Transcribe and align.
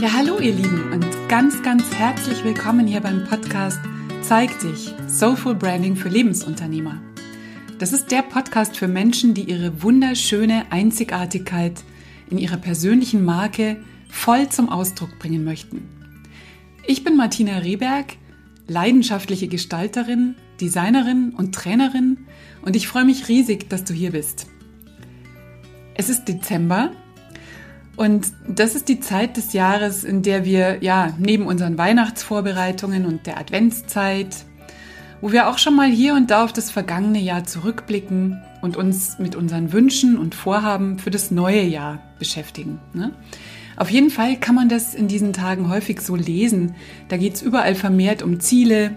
Ja, 0.00 0.14
hallo 0.14 0.38
ihr 0.38 0.54
Lieben 0.54 0.92
und 0.94 1.28
ganz, 1.28 1.62
ganz 1.62 1.94
herzlich 1.94 2.42
willkommen 2.42 2.86
hier 2.86 3.02
beim 3.02 3.22
Podcast 3.24 3.78
Zeig 4.22 4.58
dich, 4.60 4.94
Soulful 5.06 5.54
Branding 5.54 5.94
für 5.94 6.08
Lebensunternehmer. 6.08 7.02
Das 7.78 7.92
ist 7.92 8.10
der 8.10 8.22
Podcast 8.22 8.78
für 8.78 8.88
Menschen, 8.88 9.34
die 9.34 9.42
ihre 9.42 9.82
wunderschöne 9.82 10.64
Einzigartigkeit 10.70 11.84
in 12.30 12.38
ihrer 12.38 12.56
persönlichen 12.56 13.26
Marke 13.26 13.76
voll 14.08 14.48
zum 14.48 14.70
Ausdruck 14.70 15.18
bringen 15.18 15.44
möchten. 15.44 15.86
Ich 16.86 17.04
bin 17.04 17.14
Martina 17.14 17.58
Rehberg, 17.58 18.16
leidenschaftliche 18.68 19.48
Gestalterin, 19.48 20.34
Designerin 20.62 21.34
und 21.36 21.54
Trainerin 21.54 22.26
und 22.62 22.74
ich 22.74 22.88
freue 22.88 23.04
mich 23.04 23.28
riesig, 23.28 23.68
dass 23.68 23.84
du 23.84 23.92
hier 23.92 24.12
bist. 24.12 24.46
Es 25.92 26.08
ist 26.08 26.24
Dezember 26.24 26.92
und 28.00 28.32
das 28.48 28.74
ist 28.74 28.88
die 28.88 28.98
Zeit 28.98 29.36
des 29.36 29.52
Jahres, 29.52 30.04
in 30.04 30.22
der 30.22 30.46
wir 30.46 30.82
ja 30.82 31.12
neben 31.18 31.44
unseren 31.44 31.76
Weihnachtsvorbereitungen 31.76 33.04
und 33.04 33.26
der 33.26 33.36
Adventszeit, 33.36 34.46
wo 35.20 35.32
wir 35.32 35.50
auch 35.50 35.58
schon 35.58 35.76
mal 35.76 35.90
hier 35.90 36.14
und 36.14 36.30
da 36.30 36.44
auf 36.44 36.54
das 36.54 36.70
vergangene 36.70 37.18
Jahr 37.18 37.44
zurückblicken 37.44 38.40
und 38.62 38.78
uns 38.78 39.18
mit 39.18 39.36
unseren 39.36 39.74
Wünschen 39.74 40.16
und 40.16 40.34
Vorhaben 40.34 40.98
für 40.98 41.10
das 41.10 41.30
neue 41.30 41.60
Jahr 41.60 41.98
beschäftigen. 42.18 42.80
Ne? 42.94 43.12
Auf 43.76 43.90
jeden 43.90 44.08
Fall 44.08 44.36
kann 44.36 44.54
man 44.54 44.70
das 44.70 44.94
in 44.94 45.06
diesen 45.06 45.34
Tagen 45.34 45.68
häufig 45.68 46.00
so 46.00 46.16
lesen. 46.16 46.74
Da 47.08 47.18
geht 47.18 47.34
es 47.34 47.42
überall 47.42 47.74
vermehrt 47.74 48.22
um 48.22 48.40
Ziele 48.40 48.92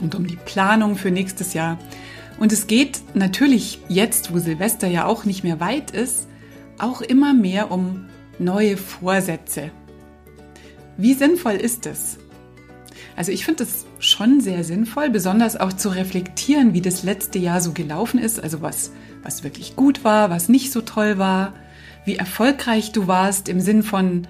und 0.00 0.14
um 0.14 0.26
die 0.26 0.38
Planung 0.46 0.96
für 0.96 1.10
nächstes 1.10 1.52
Jahr. 1.52 1.76
Und 2.38 2.54
es 2.54 2.66
geht 2.66 3.02
natürlich 3.12 3.80
jetzt, 3.88 4.32
wo 4.32 4.38
Silvester 4.38 4.88
ja 4.88 5.04
auch 5.04 5.26
nicht 5.26 5.44
mehr 5.44 5.60
weit 5.60 5.90
ist, 5.90 6.26
auch 6.78 7.02
immer 7.02 7.34
mehr 7.34 7.70
um 7.70 8.06
neue 8.40 8.76
Vorsätze. 8.76 9.70
Wie 10.96 11.14
sinnvoll 11.14 11.54
ist 11.54 11.86
es? 11.86 12.18
Also 13.16 13.32
ich 13.32 13.44
finde 13.44 13.64
es 13.64 13.86
schon 13.98 14.40
sehr 14.40 14.64
sinnvoll, 14.64 15.10
besonders 15.10 15.58
auch 15.58 15.72
zu 15.72 15.90
reflektieren, 15.90 16.72
wie 16.74 16.80
das 16.80 17.02
letzte 17.02 17.38
Jahr 17.38 17.60
so 17.60 17.72
gelaufen 17.72 18.18
ist, 18.18 18.42
also 18.42 18.62
was, 18.62 18.92
was 19.22 19.44
wirklich 19.44 19.76
gut 19.76 20.04
war, 20.04 20.30
was 20.30 20.48
nicht 20.48 20.72
so 20.72 20.80
toll 20.80 21.18
war, 21.18 21.54
wie 22.04 22.16
erfolgreich 22.16 22.92
du 22.92 23.06
warst 23.06 23.48
im 23.48 23.60
Sinn 23.60 23.82
von, 23.82 24.26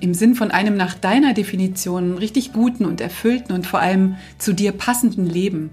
im 0.00 0.14
Sinn 0.14 0.34
von 0.34 0.50
einem 0.50 0.76
nach 0.76 0.94
deiner 0.94 1.34
Definition 1.34 2.16
richtig 2.16 2.52
guten 2.52 2.86
und 2.86 3.00
erfüllten 3.00 3.54
und 3.54 3.66
vor 3.66 3.80
allem 3.80 4.16
zu 4.38 4.54
dir 4.54 4.72
passenden 4.72 5.26
Leben. 5.26 5.70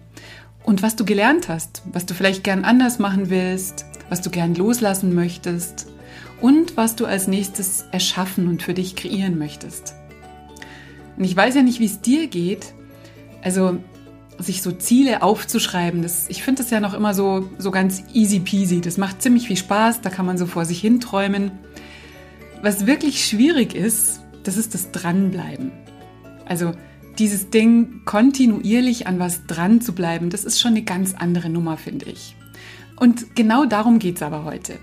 Und 0.63 0.83
was 0.83 0.97
du 0.97 1.05
gelernt 1.05 1.47
hast, 1.47 1.81
was 1.93 2.05
du 2.05 2.13
vielleicht 2.13 2.43
gern 2.43 2.65
anders 2.65 2.99
machen 2.99 3.29
willst, 3.29 3.85
was 4.09 4.21
du 4.21 4.29
gern 4.29 4.53
loslassen 4.53 5.15
möchtest 5.15 5.87
und 6.41 6.77
was 6.77 6.95
du 6.95 7.05
als 7.05 7.27
nächstes 7.27 7.85
erschaffen 7.91 8.47
und 8.47 8.61
für 8.61 8.73
dich 8.73 8.95
kreieren 8.95 9.37
möchtest. 9.37 9.95
Und 11.17 11.23
ich 11.23 11.35
weiß 11.35 11.55
ja 11.55 11.63
nicht, 11.63 11.79
wie 11.79 11.85
es 11.85 12.01
dir 12.01 12.27
geht. 12.27 12.73
Also 13.41 13.79
sich 14.39 14.61
so 14.61 14.71
Ziele 14.71 15.23
aufzuschreiben, 15.23 16.01
das, 16.01 16.29
ich 16.29 16.43
finde 16.43 16.61
das 16.61 16.69
ja 16.69 16.79
noch 16.79 16.93
immer 16.93 17.13
so, 17.13 17.49
so 17.57 17.71
ganz 17.71 18.03
easy 18.13 18.39
peasy. 18.39 18.81
Das 18.81 18.97
macht 18.97 19.21
ziemlich 19.21 19.47
viel 19.47 19.57
Spaß, 19.57 20.01
da 20.01 20.09
kann 20.09 20.25
man 20.25 20.37
so 20.37 20.45
vor 20.45 20.65
sich 20.65 20.79
hin 20.79 20.99
träumen. 20.99 21.51
Was 22.61 22.85
wirklich 22.85 23.25
schwierig 23.25 23.73
ist, 23.73 24.21
das 24.43 24.57
ist 24.57 24.73
das 24.73 24.91
Dranbleiben. 24.91 25.71
Also 26.45 26.73
dieses 27.17 27.49
Ding 27.49 28.01
kontinuierlich 28.05 29.07
an 29.07 29.19
was 29.19 29.47
dran 29.47 29.81
zu 29.81 29.93
bleiben, 29.93 30.29
das 30.29 30.45
ist 30.45 30.59
schon 30.59 30.71
eine 30.71 30.83
ganz 30.83 31.15
andere 31.15 31.49
Nummer, 31.49 31.77
finde 31.77 32.05
ich. 32.05 32.35
Und 32.95 33.35
genau 33.35 33.65
darum 33.65 33.99
geht 33.99 34.17
es 34.17 34.21
aber 34.21 34.43
heute. 34.43 34.79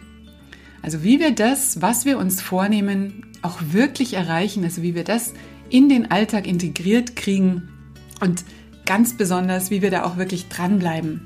Also 0.85 1.03
wie 1.03 1.19
wir 1.19 1.31
das, 1.31 1.81
was 1.81 2.05
wir 2.05 2.19
uns 2.19 2.43
vornehmen, 2.43 3.25
auch 3.41 3.59
wirklich 3.71 4.13
erreichen, 4.13 4.65
also 4.65 4.83
wie 4.83 4.95
wir 4.95 5.03
das 5.03 5.33
in 5.71 5.89
den 5.89 6.11
Alltag 6.11 6.47
integriert 6.47 7.17
kriegen 7.17 7.71
und 8.21 8.45
ganz 8.85 9.17
besonders, 9.17 9.71
wie 9.71 9.81
wir 9.81 9.91
da 9.91 10.05
auch 10.05 10.19
wirklich 10.19 10.49
dranbleiben. 10.49 11.23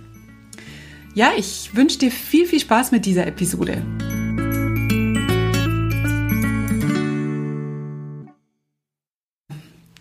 Ja, 1.12 1.32
ich 1.36 1.74
wünsche 1.74 1.98
dir 1.98 2.12
viel, 2.12 2.46
viel 2.46 2.60
Spaß 2.60 2.92
mit 2.92 3.04
dieser 3.04 3.26
Episode. 3.26 3.82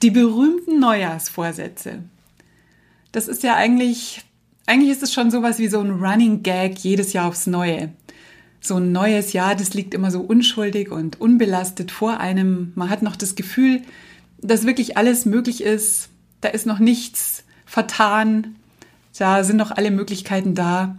Die 0.04 0.12
berühmten 0.12 0.80
Neujahrsvorsätze. 0.80 2.04
Das 3.12 3.28
ist 3.28 3.42
ja 3.42 3.56
eigentlich, 3.56 4.22
eigentlich 4.68 4.92
ist 4.92 5.02
es 5.02 5.16
schon 5.16 5.32
sowas 5.32 5.58
wie 5.58 5.68
so 5.68 5.80
ein 5.80 5.90
Running 5.90 6.44
Gag 6.44 6.78
jedes 6.78 7.14
Jahr 7.14 7.28
aufs 7.28 7.48
Neue 7.48 7.92
so 8.60 8.76
ein 8.76 8.92
neues 8.92 9.34
Jahr, 9.34 9.56
das 9.56 9.74
liegt 9.74 9.94
immer 9.94 10.12
so 10.12 10.22
unschuldig 10.22 10.92
und 10.92 11.22
unbelastet 11.22 11.92
vor 11.92 12.20
einem. 12.20 12.72
Man 12.76 12.90
hat 12.90 13.02
noch 13.02 13.16
das 13.16 13.36
Gefühl, 13.36 13.82
dass 14.42 14.66
wirklich 14.66 14.98
alles 14.98 15.26
möglich 15.26 15.64
ist. 15.64 16.10
Da 16.42 16.50
ist 16.50 16.66
noch 16.66 16.80
nichts 16.80 17.44
vertan. 17.66 18.56
Da 19.18 19.44
sind 19.44 19.58
noch 19.58 19.72
alle 19.72 19.92
Möglichkeiten 19.92 20.54
da. 20.56 20.98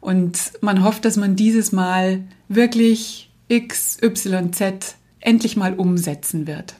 Und 0.00 0.52
man 0.60 0.84
hofft, 0.84 1.04
dass 1.04 1.16
man 1.16 1.36
dieses 1.36 1.72
Mal 1.72 2.24
wirklich 2.48 3.30
X, 3.48 3.98
Y, 4.02 4.52
Z 4.52 4.94
endlich 5.20 5.56
mal 5.56 5.74
umsetzen 5.74 6.46
wird. 6.46 6.74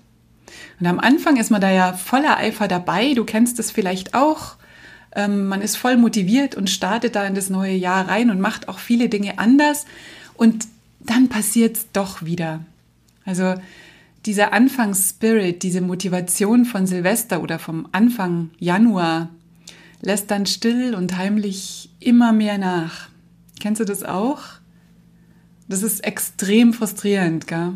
Und 0.80 0.86
am 0.86 1.00
Anfang 1.00 1.36
ist 1.36 1.50
man 1.50 1.60
da 1.60 1.70
ja 1.70 1.92
voller 1.92 2.38
Eifer 2.38 2.68
dabei. 2.68 3.14
Du 3.14 3.24
kennst 3.24 3.58
das 3.58 3.70
vielleicht 3.70 4.14
auch. 4.14 4.56
Ähm, 5.14 5.46
man 5.46 5.62
ist 5.62 5.76
voll 5.76 5.96
motiviert 5.96 6.54
und 6.54 6.70
startet 6.70 7.16
da 7.16 7.26
in 7.26 7.34
das 7.34 7.50
neue 7.50 7.74
Jahr 7.74 8.08
rein 8.08 8.30
und 8.30 8.41
macht 8.41 8.69
auch 8.69 8.78
viele 8.78 9.08
Dinge 9.08 9.38
anders. 9.38 9.86
Und 10.34 10.66
dann 11.00 11.28
passiert 11.28 11.76
es 11.76 11.92
doch 11.92 12.22
wieder. 12.24 12.60
Also 13.24 13.54
dieser 14.26 14.52
Anfangsspirit, 14.52 15.62
diese 15.62 15.80
Motivation 15.80 16.64
von 16.64 16.86
Silvester 16.86 17.42
oder 17.42 17.58
vom 17.58 17.88
Anfang 17.92 18.50
Januar 18.58 19.30
lässt 20.00 20.30
dann 20.30 20.46
still 20.46 20.94
und 20.94 21.16
heimlich 21.16 21.90
immer 22.00 22.32
mehr 22.32 22.58
nach. 22.58 23.08
Kennst 23.60 23.80
du 23.80 23.84
das 23.84 24.04
auch? 24.04 24.42
Das 25.69 25.82
ist 25.82 26.04
extrem 26.04 26.72
frustrierend, 26.72 27.46
gell? 27.46 27.75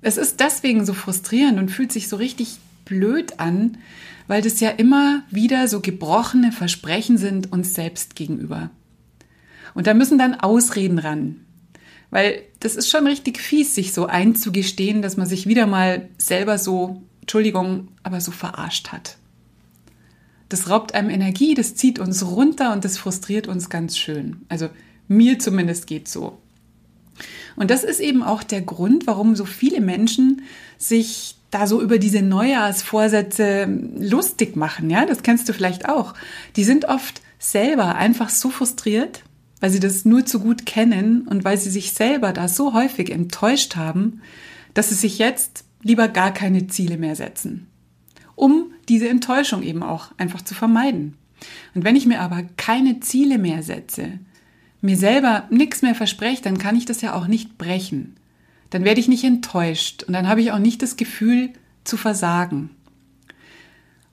Es 0.00 0.16
ist 0.18 0.40
deswegen 0.40 0.84
so 0.84 0.92
frustrierend 0.92 1.58
und 1.58 1.70
fühlt 1.70 1.92
sich 1.92 2.08
so 2.08 2.16
richtig 2.16 2.58
blöd 2.84 3.40
an, 3.40 3.78
weil 4.26 4.42
das 4.42 4.60
ja 4.60 4.70
immer 4.70 5.22
wieder 5.30 5.68
so 5.68 5.80
gebrochene 5.80 6.52
Versprechen 6.52 7.18
sind 7.18 7.52
uns 7.52 7.74
selbst 7.74 8.16
gegenüber. 8.16 8.70
Und 9.74 9.86
da 9.86 9.94
müssen 9.94 10.18
dann 10.18 10.34
Ausreden 10.34 10.98
ran. 10.98 11.40
Weil 12.10 12.42
das 12.60 12.76
ist 12.76 12.88
schon 12.90 13.06
richtig 13.06 13.38
fies, 13.38 13.74
sich 13.74 13.92
so 13.92 14.06
einzugestehen, 14.06 15.02
dass 15.02 15.16
man 15.16 15.26
sich 15.26 15.46
wieder 15.46 15.66
mal 15.66 16.08
selber 16.16 16.58
so, 16.58 17.02
Entschuldigung, 17.22 17.88
aber 18.02 18.20
so 18.20 18.30
verarscht 18.30 18.92
hat. 18.92 19.16
Das 20.48 20.70
raubt 20.70 20.94
einem 20.94 21.10
Energie, 21.10 21.54
das 21.54 21.74
zieht 21.74 21.98
uns 21.98 22.24
runter 22.24 22.72
und 22.72 22.84
das 22.84 22.98
frustriert 22.98 23.48
uns 23.48 23.68
ganz 23.68 23.98
schön. 23.98 24.42
Also 24.48 24.70
mir 25.08 25.38
zumindest 25.38 25.86
geht 25.86 26.06
so. 26.06 26.38
Und 27.56 27.70
das 27.70 27.84
ist 27.84 28.00
eben 28.00 28.22
auch 28.22 28.42
der 28.42 28.62
Grund, 28.62 29.06
warum 29.06 29.36
so 29.36 29.44
viele 29.44 29.80
Menschen 29.80 30.42
sich 30.78 31.36
da 31.54 31.68
so 31.68 31.80
über 31.80 31.98
diese 31.98 32.20
Neujahrsvorsätze 32.20 33.68
lustig 33.98 34.56
machen. 34.56 34.90
Ja, 34.90 35.06
das 35.06 35.22
kennst 35.22 35.48
du 35.48 35.52
vielleicht 35.52 35.88
auch. 35.88 36.14
Die 36.56 36.64
sind 36.64 36.86
oft 36.86 37.22
selber 37.38 37.94
einfach 37.94 38.28
so 38.28 38.50
frustriert, 38.50 39.22
weil 39.60 39.70
sie 39.70 39.78
das 39.78 40.04
nur 40.04 40.26
zu 40.26 40.40
gut 40.40 40.66
kennen 40.66 41.22
und 41.28 41.44
weil 41.44 41.56
sie 41.56 41.70
sich 41.70 41.92
selber 41.92 42.32
da 42.32 42.48
so 42.48 42.74
häufig 42.74 43.10
enttäuscht 43.10 43.76
haben, 43.76 44.20
dass 44.74 44.88
sie 44.88 44.96
sich 44.96 45.18
jetzt 45.18 45.64
lieber 45.82 46.08
gar 46.08 46.32
keine 46.32 46.66
Ziele 46.66 46.98
mehr 46.98 47.14
setzen, 47.14 47.68
um 48.34 48.72
diese 48.88 49.08
Enttäuschung 49.08 49.62
eben 49.62 49.84
auch 49.84 50.08
einfach 50.16 50.42
zu 50.42 50.54
vermeiden. 50.54 51.14
Und 51.74 51.84
wenn 51.84 51.94
ich 51.94 52.06
mir 52.06 52.20
aber 52.20 52.42
keine 52.56 52.98
Ziele 52.98 53.38
mehr 53.38 53.62
setze, 53.62 54.18
mir 54.80 54.96
selber 54.96 55.44
nichts 55.50 55.82
mehr 55.82 55.94
verspreche, 55.94 56.42
dann 56.42 56.58
kann 56.58 56.76
ich 56.76 56.84
das 56.84 57.00
ja 57.00 57.14
auch 57.14 57.28
nicht 57.28 57.58
brechen. 57.58 58.16
Dann 58.74 58.82
werde 58.82 58.98
ich 58.98 59.06
nicht 59.06 59.22
enttäuscht 59.22 60.02
und 60.02 60.14
dann 60.14 60.26
habe 60.26 60.40
ich 60.40 60.50
auch 60.50 60.58
nicht 60.58 60.82
das 60.82 60.96
Gefühl 60.96 61.50
zu 61.84 61.96
versagen. 61.96 62.70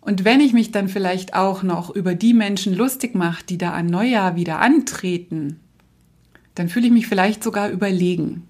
Und 0.02 0.24
wenn 0.24 0.40
ich 0.40 0.54
mich 0.54 0.70
dann 0.70 0.88
vielleicht 0.88 1.34
auch 1.34 1.64
noch 1.64 1.90
über 1.90 2.14
die 2.14 2.36
Menschen 2.36 2.76
lustig 2.76 3.16
mache, 3.16 3.44
die 3.44 3.58
da 3.58 3.72
an 3.72 3.88
Neujahr 3.88 4.36
wieder 4.36 4.60
antreten, 4.60 5.60
dann 6.54 6.70
fühle 6.70 6.86
ich 6.86 6.92
mich 6.92 7.08
vielleicht 7.08 7.44
sogar 7.44 7.72
überlegen. 7.72 8.44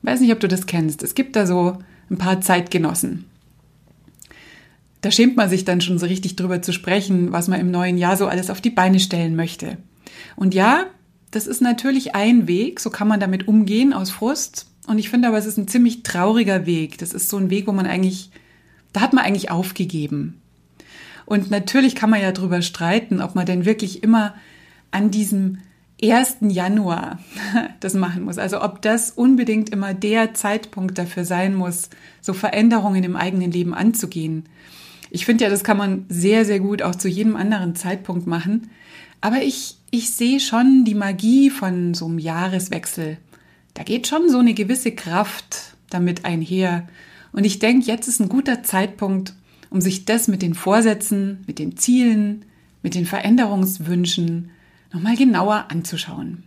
Weiß 0.00 0.20
nicht, 0.20 0.32
ob 0.32 0.40
du 0.40 0.48
das 0.48 0.64
kennst. 0.64 1.02
Es 1.02 1.14
gibt 1.14 1.36
da 1.36 1.46
so 1.46 1.76
ein 2.08 2.16
paar 2.16 2.40
Zeitgenossen. 2.40 3.26
Da 5.02 5.10
schämt 5.10 5.36
man 5.36 5.50
sich 5.50 5.66
dann 5.66 5.82
schon 5.82 5.98
so 5.98 6.06
richtig 6.06 6.36
drüber 6.36 6.62
zu 6.62 6.72
sprechen, 6.72 7.32
was 7.32 7.48
man 7.48 7.60
im 7.60 7.70
neuen 7.70 7.98
Jahr 7.98 8.16
so 8.16 8.28
alles 8.28 8.48
auf 8.48 8.62
die 8.62 8.70
Beine 8.70 8.98
stellen 8.98 9.36
möchte. 9.36 9.76
Und 10.36 10.54
ja, 10.54 10.86
das 11.32 11.46
ist 11.46 11.60
natürlich 11.60 12.14
ein 12.14 12.48
Weg, 12.48 12.80
so 12.80 12.88
kann 12.88 13.08
man 13.08 13.20
damit 13.20 13.46
umgehen 13.46 13.92
aus 13.92 14.10
Frust. 14.10 14.68
Und 14.88 14.98
ich 14.98 15.10
finde 15.10 15.28
aber, 15.28 15.36
es 15.36 15.44
ist 15.44 15.58
ein 15.58 15.68
ziemlich 15.68 16.02
trauriger 16.02 16.64
Weg. 16.64 16.96
Das 16.96 17.12
ist 17.12 17.28
so 17.28 17.36
ein 17.36 17.50
Weg, 17.50 17.66
wo 17.66 17.72
man 17.72 17.86
eigentlich, 17.86 18.30
da 18.94 19.02
hat 19.02 19.12
man 19.12 19.22
eigentlich 19.22 19.50
aufgegeben. 19.50 20.40
Und 21.26 21.50
natürlich 21.50 21.94
kann 21.94 22.08
man 22.08 22.22
ja 22.22 22.32
darüber 22.32 22.62
streiten, 22.62 23.20
ob 23.20 23.34
man 23.34 23.44
denn 23.44 23.66
wirklich 23.66 24.02
immer 24.02 24.34
an 24.90 25.10
diesem 25.10 25.58
1. 26.02 26.38
Januar 26.40 27.18
das 27.80 27.92
machen 27.92 28.22
muss. 28.24 28.38
Also 28.38 28.62
ob 28.62 28.80
das 28.80 29.10
unbedingt 29.10 29.68
immer 29.68 29.92
der 29.92 30.32
Zeitpunkt 30.32 30.96
dafür 30.96 31.26
sein 31.26 31.54
muss, 31.54 31.90
so 32.22 32.32
Veränderungen 32.32 33.04
im 33.04 33.14
eigenen 33.14 33.52
Leben 33.52 33.74
anzugehen. 33.74 34.44
Ich 35.10 35.26
finde 35.26 35.44
ja, 35.44 35.50
das 35.50 35.64
kann 35.64 35.76
man 35.76 36.06
sehr, 36.08 36.46
sehr 36.46 36.60
gut 36.60 36.80
auch 36.80 36.94
zu 36.94 37.08
jedem 37.08 37.36
anderen 37.36 37.74
Zeitpunkt 37.76 38.26
machen. 38.26 38.70
Aber 39.20 39.42
ich, 39.42 39.76
ich 39.90 40.12
sehe 40.12 40.40
schon 40.40 40.86
die 40.86 40.94
Magie 40.94 41.50
von 41.50 41.92
so 41.92 42.06
einem 42.06 42.18
Jahreswechsel. 42.18 43.18
Da 43.78 43.84
geht 43.84 44.08
schon 44.08 44.28
so 44.28 44.38
eine 44.38 44.54
gewisse 44.54 44.90
Kraft 44.90 45.76
damit 45.88 46.24
einher. 46.24 46.88
Und 47.30 47.44
ich 47.44 47.60
denke, 47.60 47.86
jetzt 47.86 48.08
ist 48.08 48.18
ein 48.18 48.28
guter 48.28 48.64
Zeitpunkt, 48.64 49.34
um 49.70 49.80
sich 49.80 50.04
das 50.04 50.26
mit 50.26 50.42
den 50.42 50.54
Vorsätzen, 50.54 51.44
mit 51.46 51.60
den 51.60 51.76
Zielen, 51.76 52.44
mit 52.82 52.96
den 52.96 53.06
Veränderungswünschen 53.06 54.50
nochmal 54.92 55.16
genauer 55.16 55.66
anzuschauen. 55.68 56.42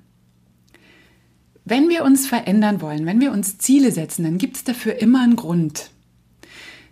Wenn 1.64 1.88
wir 1.88 2.04
uns 2.04 2.28
verändern 2.28 2.82
wollen, 2.82 3.06
wenn 3.06 3.22
wir 3.22 3.32
uns 3.32 3.58
Ziele 3.60 3.94
setzen, 3.94 4.24
dann 4.26 4.38
gibt 4.38 4.58
es 4.58 4.66
dafür 4.66 5.02
immer 5.02 5.24
einen 5.24 5.38
Grund. 5.38 5.92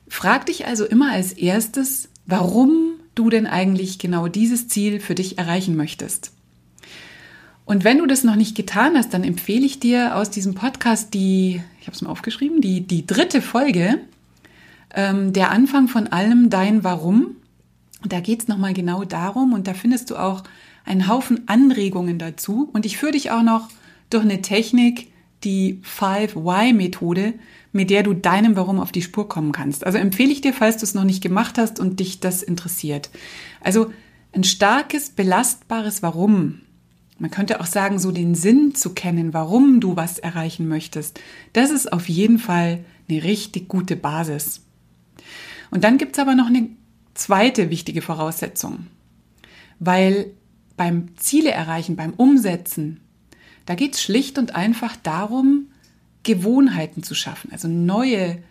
Frag 0.08 0.46
dich 0.46 0.68
also 0.68 0.86
immer 0.86 1.12
als 1.12 1.34
erstes, 1.34 2.08
warum 2.26 2.94
du 3.14 3.30
denn 3.30 3.46
eigentlich 3.46 4.00
genau 4.00 4.30
dieses 4.30 4.70
Ziel 4.70 5.02
für 5.02 5.16
dich 5.16 5.38
erreichen 5.38 5.76
möchtest. 5.76 6.32
Und 7.70 7.84
wenn 7.84 8.00
du 8.00 8.08
das 8.08 8.24
noch 8.24 8.36
nicht 8.36 8.58
getan 8.58 8.98
hast, 8.98 9.14
dann 9.14 9.24
empfehle 9.24 9.64
ich 9.64 9.80
dir 9.80 10.16
aus 10.16 10.32
diesem 10.32 10.56
Podcast 10.56 11.14
die, 11.14 11.62
ich 11.80 11.86
habe 11.86 11.96
es 11.96 12.02
mal 12.02 12.10
aufgeschrieben, 12.10 12.62
die, 12.62 12.82
die 12.82 13.06
dritte 13.06 13.44
Folge, 13.44 14.00
ähm, 14.96 15.34
der 15.34 15.52
Anfang 15.52 15.88
von 15.88 16.08
allem, 16.08 16.50
dein 16.50 16.84
Warum. 16.84 17.36
Da 18.04 18.22
geht 18.22 18.42
es 18.42 18.48
nochmal 18.48 18.74
genau 18.74 19.04
darum 19.04 19.54
und 19.54 19.68
da 19.68 19.76
findest 19.76 20.10
du 20.10 20.16
auch 20.16 20.44
einen 20.84 21.08
Haufen 21.08 21.48
Anregungen 21.48 22.18
dazu. 22.18 22.72
Und 22.74 22.88
ich 22.88 22.98
führe 22.98 23.12
dich 23.12 23.30
auch 23.30 23.44
noch 23.44 23.70
durch 24.10 24.24
eine 24.24 24.42
Technik, 24.42 25.12
die 25.44 25.80
5Y-Methode, 25.84 27.36
mit 27.72 27.92
der 27.92 28.02
du 28.02 28.16
deinem 28.16 28.56
Warum 28.56 28.80
auf 28.80 28.92
die 28.92 29.04
Spur 29.04 29.30
kommen 29.30 29.52
kannst. 29.52 29.86
Also 29.86 30.00
empfehle 30.00 30.32
ich 30.32 30.42
dir, 30.42 30.54
falls 30.54 30.78
du 30.78 30.86
es 30.86 30.96
noch 30.96 31.04
nicht 31.04 31.22
gemacht 31.22 31.60
hast 31.60 31.80
und 31.80 32.00
dich 32.00 32.20
das 32.20 32.42
interessiert. 32.42 33.12
Also 33.62 33.92
ein 34.34 34.44
starkes, 34.44 35.12
belastbares 35.12 36.02
Warum. 36.02 36.62
Man 37.20 37.32
könnte 37.32 37.60
auch 37.60 37.66
sagen, 37.66 38.00
so 38.00 38.12
den 38.12 38.34
Sinn 38.34 38.74
zu 38.74 38.94
kennen, 38.94 39.34
warum 39.34 39.82
du 39.82 39.96
was 39.96 40.20
erreichen 40.20 40.68
möchtest. 40.68 41.20
Das 41.54 41.70
ist 41.70 41.92
auf 41.92 42.08
jeden 42.08 42.40
Fall 42.40 42.86
eine 43.10 43.24
richtig 43.24 43.68
gute 43.68 43.98
Basis. 43.98 44.62
Und 45.70 45.84
dann 45.84 45.98
gibt 45.98 46.16
es 46.16 46.20
aber 46.20 46.34
noch 46.34 46.48
eine 46.48 46.70
zweite 47.14 47.70
wichtige 47.70 48.02
Voraussetzung. 48.02 48.88
Weil 49.80 50.32
beim 50.78 51.16
Ziele 51.18 51.52
erreichen, 51.52 51.98
beim 51.98 52.14
Umsetzen, 52.14 53.02
da 53.66 53.76
geht 53.76 53.96
es 53.96 54.02
schlicht 54.02 54.38
und 54.38 54.56
einfach 54.56 54.96
darum, 54.96 55.68
Gewohnheiten 56.24 57.04
zu 57.04 57.16
schaffen, 57.16 57.52
also 57.52 57.68
neue, 57.68 58.42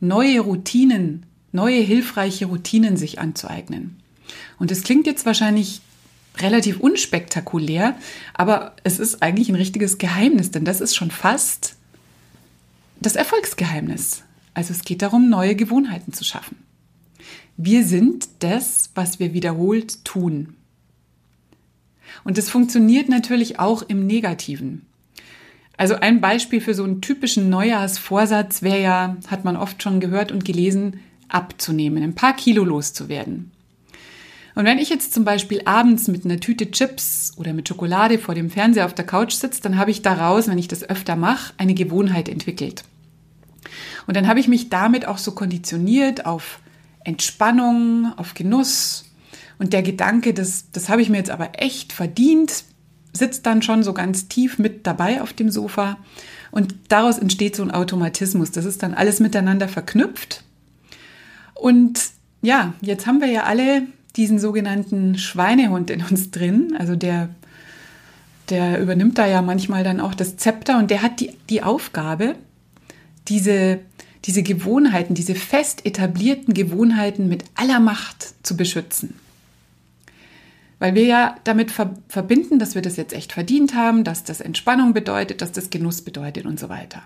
neue 0.00 0.40
Routinen, 0.40 1.26
neue 1.52 1.80
hilfreiche 1.80 2.46
Routinen 2.46 2.96
sich 2.96 3.18
anzueignen. 3.18 3.96
Und 4.58 4.70
das 4.70 4.82
klingt 4.82 5.06
jetzt 5.06 5.26
wahrscheinlich 5.26 5.80
relativ 6.38 6.80
unspektakulär, 6.80 7.96
aber 8.34 8.74
es 8.84 8.98
ist 8.98 9.22
eigentlich 9.22 9.48
ein 9.48 9.56
richtiges 9.56 9.98
Geheimnis, 9.98 10.50
denn 10.50 10.64
das 10.64 10.80
ist 10.80 10.94
schon 10.94 11.10
fast 11.10 11.76
das 13.00 13.16
Erfolgsgeheimnis. 13.16 14.22
Also 14.54 14.72
es 14.72 14.84
geht 14.84 15.02
darum, 15.02 15.30
neue 15.30 15.54
Gewohnheiten 15.54 16.12
zu 16.12 16.24
schaffen. 16.24 16.56
Wir 17.56 17.84
sind 17.84 18.28
das, 18.40 18.90
was 18.94 19.18
wir 19.18 19.32
wiederholt 19.32 20.04
tun. 20.04 20.54
Und 22.24 22.38
das 22.38 22.50
funktioniert 22.50 23.08
natürlich 23.08 23.58
auch 23.58 23.82
im 23.82 24.06
Negativen. 24.06 24.86
Also 25.76 25.94
ein 25.94 26.20
Beispiel 26.20 26.60
für 26.60 26.74
so 26.74 26.84
einen 26.84 27.00
typischen 27.00 27.48
Neujahrsvorsatz 27.48 28.62
wäre 28.62 28.82
ja, 28.82 29.16
hat 29.28 29.44
man 29.44 29.56
oft 29.56 29.82
schon 29.82 30.00
gehört 30.00 30.30
und 30.32 30.44
gelesen, 30.44 31.00
abzunehmen, 31.28 32.02
ein 32.02 32.14
paar 32.14 32.34
Kilo 32.36 32.64
loszuwerden. 32.64 33.50
Und 34.54 34.64
wenn 34.64 34.78
ich 34.78 34.88
jetzt 34.88 35.12
zum 35.12 35.24
Beispiel 35.24 35.62
abends 35.64 36.08
mit 36.08 36.24
einer 36.24 36.40
Tüte 36.40 36.70
Chips 36.70 37.32
oder 37.36 37.52
mit 37.52 37.68
Schokolade 37.68 38.18
vor 38.18 38.34
dem 38.34 38.50
Fernseher 38.50 38.86
auf 38.86 38.94
der 38.94 39.06
Couch 39.06 39.32
sitze, 39.32 39.62
dann 39.62 39.78
habe 39.78 39.90
ich 39.90 40.02
daraus, 40.02 40.48
wenn 40.48 40.58
ich 40.58 40.68
das 40.68 40.88
öfter 40.88 41.16
mache, 41.16 41.54
eine 41.56 41.74
Gewohnheit 41.74 42.28
entwickelt. 42.28 42.84
Und 44.06 44.16
dann 44.16 44.26
habe 44.26 44.40
ich 44.40 44.48
mich 44.48 44.68
damit 44.68 45.06
auch 45.06 45.18
so 45.18 45.32
konditioniert 45.32 46.26
auf 46.26 46.60
Entspannung, 47.04 48.12
auf 48.16 48.34
Genuss. 48.34 49.04
Und 49.58 49.72
der 49.72 49.82
Gedanke, 49.82 50.34
das, 50.34 50.70
das 50.72 50.88
habe 50.88 51.02
ich 51.02 51.10
mir 51.10 51.18
jetzt 51.18 51.30
aber 51.30 51.60
echt 51.60 51.92
verdient, 51.92 52.64
sitzt 53.12 53.46
dann 53.46 53.62
schon 53.62 53.82
so 53.82 53.92
ganz 53.92 54.28
tief 54.28 54.58
mit 54.58 54.86
dabei 54.86 55.22
auf 55.22 55.32
dem 55.32 55.50
Sofa 55.50 55.98
und 56.50 56.74
daraus 56.88 57.18
entsteht 57.18 57.56
so 57.56 57.62
ein 57.62 57.70
Automatismus. 57.70 58.50
Das 58.50 58.64
ist 58.64 58.82
dann 58.82 58.94
alles 58.94 59.20
miteinander 59.20 59.68
verknüpft. 59.68 60.44
Und 61.54 62.00
ja, 62.42 62.74
jetzt 62.80 63.06
haben 63.06 63.20
wir 63.20 63.28
ja 63.28 63.44
alle 63.44 63.82
diesen 64.16 64.38
sogenannten 64.38 65.18
Schweinehund 65.18 65.90
in 65.90 66.04
uns 66.04 66.30
drin. 66.30 66.74
Also 66.78 66.96
der, 66.96 67.28
der 68.48 68.80
übernimmt 68.80 69.18
da 69.18 69.26
ja 69.26 69.42
manchmal 69.42 69.84
dann 69.84 70.00
auch 70.00 70.14
das 70.14 70.36
Zepter 70.36 70.78
und 70.78 70.90
der 70.90 71.02
hat 71.02 71.20
die, 71.20 71.36
die 71.48 71.62
Aufgabe, 71.62 72.34
diese, 73.28 73.80
diese 74.24 74.42
Gewohnheiten, 74.42 75.14
diese 75.14 75.34
fest 75.34 75.86
etablierten 75.86 76.54
Gewohnheiten 76.54 77.28
mit 77.28 77.44
aller 77.54 77.80
Macht 77.80 78.34
zu 78.44 78.56
beschützen. 78.56 79.14
Weil 80.78 80.94
wir 80.94 81.04
ja 81.04 81.36
damit 81.44 81.70
ver 81.70 81.94
verbinden, 82.08 82.58
dass 82.58 82.74
wir 82.74 82.82
das 82.82 82.96
jetzt 82.96 83.12
echt 83.12 83.34
verdient 83.34 83.74
haben, 83.74 84.02
dass 84.02 84.24
das 84.24 84.40
Entspannung 84.40 84.94
bedeutet, 84.94 85.42
dass 85.42 85.52
das 85.52 85.68
Genuss 85.68 86.00
bedeutet 86.02 86.46
und 86.46 86.58
so 86.58 86.70
weiter. 86.70 87.02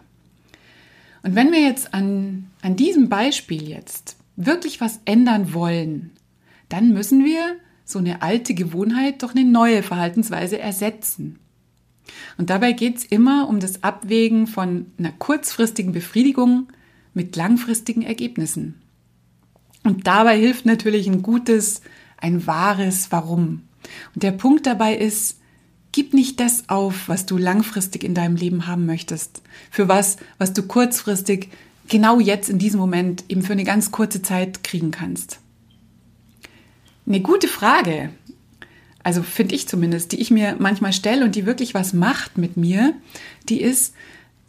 Und 1.24 1.34
wenn 1.34 1.50
wir 1.50 1.60
jetzt 1.60 1.92
an, 1.92 2.50
an 2.62 2.76
diesem 2.76 3.08
Beispiel 3.08 3.68
jetzt 3.68 4.16
wirklich 4.36 4.80
was 4.80 5.00
ändern 5.06 5.54
wollen, 5.54 6.10
dann 6.68 6.92
müssen 6.92 7.24
wir 7.24 7.56
so 7.84 7.98
eine 7.98 8.22
alte 8.22 8.54
Gewohnheit 8.54 9.22
durch 9.22 9.34
eine 9.34 9.44
neue 9.44 9.82
Verhaltensweise 9.82 10.58
ersetzen. 10.58 11.38
Und 12.36 12.50
dabei 12.50 12.72
geht 12.72 12.98
es 12.98 13.04
immer 13.04 13.48
um 13.48 13.60
das 13.60 13.82
Abwägen 13.82 14.46
von 14.46 14.86
einer 14.98 15.12
kurzfristigen 15.12 15.92
Befriedigung 15.92 16.68
mit 17.12 17.36
langfristigen 17.36 18.02
Ergebnissen. 18.02 18.80
Und 19.84 20.06
dabei 20.06 20.38
hilft 20.38 20.66
natürlich 20.66 21.06
ein 21.06 21.22
gutes 21.22 21.82
ein 22.24 22.46
wahres 22.46 23.12
Warum. 23.12 23.62
Und 24.14 24.22
der 24.22 24.32
Punkt 24.32 24.66
dabei 24.66 24.96
ist, 24.96 25.38
gib 25.92 26.14
nicht 26.14 26.40
das 26.40 26.68
auf, 26.68 27.08
was 27.08 27.26
du 27.26 27.36
langfristig 27.36 28.02
in 28.02 28.14
deinem 28.14 28.36
Leben 28.36 28.66
haben 28.66 28.86
möchtest. 28.86 29.42
Für 29.70 29.88
was, 29.88 30.16
was 30.38 30.54
du 30.54 30.62
kurzfristig 30.62 31.50
genau 31.88 32.18
jetzt 32.20 32.48
in 32.48 32.58
diesem 32.58 32.80
Moment 32.80 33.24
eben 33.28 33.42
für 33.42 33.52
eine 33.52 33.64
ganz 33.64 33.90
kurze 33.90 34.22
Zeit 34.22 34.64
kriegen 34.64 34.90
kannst. 34.90 35.38
Eine 37.06 37.20
gute 37.20 37.48
Frage, 37.48 38.10
also 39.02 39.22
finde 39.22 39.54
ich 39.54 39.68
zumindest, 39.68 40.12
die 40.12 40.20
ich 40.20 40.30
mir 40.30 40.56
manchmal 40.58 40.94
stelle 40.94 41.24
und 41.24 41.34
die 41.34 41.44
wirklich 41.44 41.74
was 41.74 41.92
macht 41.92 42.38
mit 42.38 42.56
mir, 42.56 42.94
die 43.48 43.60
ist, 43.60 43.94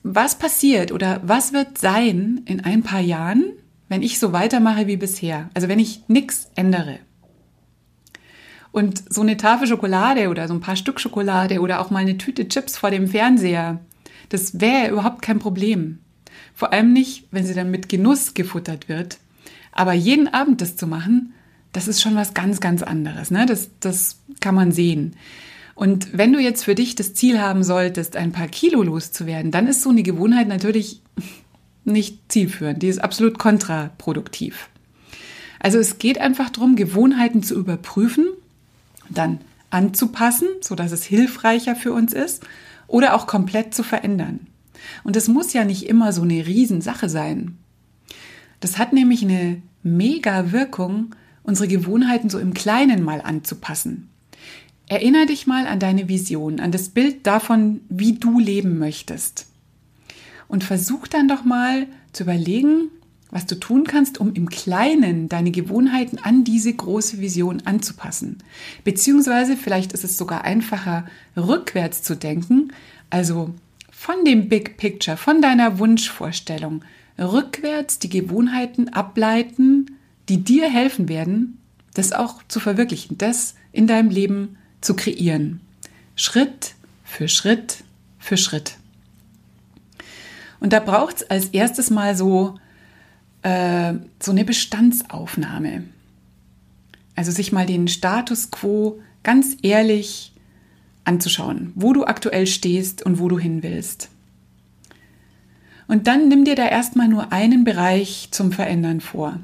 was 0.03 0.37
passiert 0.37 0.91
oder 0.91 1.21
was 1.25 1.51
wird 1.51 1.77
sein 1.77 2.41
in 2.45 2.61
ein 2.61 2.83
paar 2.83 3.01
Jahren, 3.01 3.43
wenn 3.89 4.03
ich 4.03 4.19
so 4.19 4.31
weitermache 4.31 4.87
wie 4.87 4.97
bisher? 4.97 5.49
Also 5.53 5.67
wenn 5.67 5.79
ich 5.79 6.03
nichts 6.07 6.49
ändere. 6.55 6.99
Und 8.71 9.03
so 9.13 9.21
eine 9.21 9.37
Tafel 9.37 9.67
Schokolade 9.67 10.29
oder 10.29 10.47
so 10.47 10.53
ein 10.53 10.61
paar 10.61 10.75
Stück 10.75 10.99
Schokolade 10.99 11.59
oder 11.59 11.81
auch 11.81 11.89
mal 11.89 11.99
eine 11.99 12.17
Tüte 12.17 12.47
Chips 12.47 12.77
vor 12.77 12.91
dem 12.91 13.07
Fernseher, 13.07 13.79
das 14.29 14.59
wäre 14.61 14.91
überhaupt 14.91 15.21
kein 15.21 15.39
Problem. 15.39 15.99
Vor 16.53 16.71
allem 16.71 16.93
nicht, 16.93 17.27
wenn 17.31 17.45
sie 17.45 17.53
dann 17.53 17.71
mit 17.71 17.89
Genuss 17.89 18.33
gefuttert 18.33 18.87
wird. 18.87 19.17
Aber 19.71 19.93
jeden 19.93 20.27
Abend 20.27 20.61
das 20.61 20.77
zu 20.77 20.87
machen, 20.87 21.33
das 21.75 21.89
ist 21.89 22.01
schon 22.01 22.15
was 22.15 22.33
ganz, 22.33 22.61
ganz 22.61 22.83
anderes. 22.83 23.31
Ne? 23.31 23.45
Das, 23.45 23.69
das 23.79 24.19
kann 24.39 24.55
man 24.55 24.71
sehen. 24.71 25.15
Und 25.73 26.17
wenn 26.17 26.31
du 26.31 26.39
jetzt 26.39 26.63
für 26.63 26.73
dich 26.73 26.95
das 26.95 27.13
Ziel 27.13 27.39
haben 27.41 27.63
solltest, 27.63 28.15
ein 28.15 28.31
paar 28.31 28.47
Kilo 28.47 28.81
loszuwerden, 28.81 29.51
dann 29.51 29.67
ist 29.67 29.81
so 29.81 29.89
eine 29.89 30.03
Gewohnheit 30.03 30.47
natürlich 30.47 31.01
nicht 31.83 32.31
zielführend. 32.31 32.81
Die 32.81 32.87
ist 32.87 33.03
absolut 33.03 33.37
kontraproduktiv. 33.37 34.69
Also 35.59 35.77
es 35.77 35.97
geht 35.97 36.17
einfach 36.17 36.49
darum, 36.49 36.77
Gewohnheiten 36.77 37.43
zu 37.43 37.55
überprüfen 37.55 38.27
dann 39.09 39.39
anzupassen, 39.69 40.47
sodass 40.61 40.91
es 40.91 41.03
hilfreicher 41.03 41.75
für 41.75 41.93
uns 41.93 42.13
ist, 42.13 42.43
oder 42.87 43.15
auch 43.15 43.27
komplett 43.27 43.73
zu 43.73 43.83
verändern. 43.83 44.47
Und 45.03 45.15
es 45.15 45.27
muss 45.27 45.53
ja 45.53 45.63
nicht 45.63 45.87
immer 45.87 46.13
so 46.13 46.21
eine 46.21 46.45
Riesensache 46.45 47.09
sein. 47.09 47.57
Das 48.59 48.77
hat 48.77 48.93
nämlich 48.93 49.23
eine 49.23 49.61
mega 49.83 50.51
Wirkung, 50.51 51.15
unsere 51.45 51.67
Gewohnheiten 51.67 52.29
so 52.29 52.39
im 52.39 52.53
Kleinen 52.53 53.03
mal 53.03 53.21
anzupassen. 53.21 54.09
Erinner 54.87 55.25
dich 55.25 55.47
mal 55.47 55.65
an 55.65 55.79
deine 55.79 56.09
Vision, 56.09 56.59
an 56.59 56.71
das 56.71 56.89
Bild 56.89 57.25
davon, 57.25 57.81
wie 57.89 58.13
du 58.13 58.39
leben 58.39 58.77
möchtest. 58.77 59.47
Und 60.47 60.63
versuch 60.63 61.07
dann 61.07 61.27
doch 61.27 61.43
mal 61.43 61.87
zu 62.13 62.23
überlegen, 62.23 62.89
was 63.31 63.45
du 63.45 63.55
tun 63.55 63.85
kannst, 63.85 64.19
um 64.19 64.33
im 64.33 64.49
Kleinen 64.49 65.27
deine 65.27 65.51
Gewohnheiten 65.51 66.19
an 66.19 66.43
diese 66.43 66.71
große 66.71 67.19
Vision 67.19 67.63
anzupassen. 67.65 68.37
Beziehungsweise 68.83 69.57
vielleicht 69.57 69.91
ist 69.93 70.03
es 70.03 70.17
sogar 70.17 70.43
einfacher, 70.43 71.05
rückwärts 71.35 72.03
zu 72.03 72.15
denken, 72.15 72.71
also 73.09 73.53
von 73.91 74.23
dem 74.23 74.49
Big 74.49 74.77
Picture, 74.77 75.17
von 75.17 75.41
deiner 75.41 75.79
Wunschvorstellung, 75.79 76.83
rückwärts 77.17 77.97
die 77.97 78.09
Gewohnheiten 78.09 78.89
ableiten, 78.89 79.94
die 80.29 80.43
dir 80.43 80.69
helfen 80.69 81.09
werden, 81.09 81.59
das 81.93 82.11
auch 82.11 82.43
zu 82.47 82.59
verwirklichen, 82.59 83.17
das 83.17 83.55
in 83.71 83.87
deinem 83.87 84.09
Leben 84.09 84.57
zu 84.81 84.95
kreieren. 84.95 85.61
Schritt 86.15 86.75
für 87.03 87.27
Schritt 87.27 87.83
für 88.19 88.37
Schritt. 88.37 88.77
Und 90.59 90.73
da 90.73 90.79
braucht 90.79 91.17
es 91.17 91.29
als 91.29 91.45
erstes 91.47 91.89
mal 91.89 92.15
so, 92.15 92.57
äh, 93.43 93.93
so 94.21 94.31
eine 94.31 94.45
Bestandsaufnahme. 94.45 95.83
Also 97.15 97.31
sich 97.31 97.51
mal 97.51 97.65
den 97.65 97.87
Status 97.87 98.51
quo 98.51 98.99
ganz 99.23 99.57
ehrlich 99.61 100.33
anzuschauen, 101.03 101.71
wo 101.75 101.93
du 101.93 102.05
aktuell 102.05 102.47
stehst 102.47 103.05
und 103.05 103.19
wo 103.19 103.27
du 103.27 103.37
hin 103.37 103.63
willst. 103.63 104.09
Und 105.87 106.07
dann 106.07 106.27
nimm 106.29 106.45
dir 106.45 106.55
da 106.55 106.67
erstmal 106.67 107.07
nur 107.07 107.31
einen 107.31 107.63
Bereich 107.63 108.29
zum 108.31 108.51
Verändern 108.51 109.01
vor. 109.01 109.39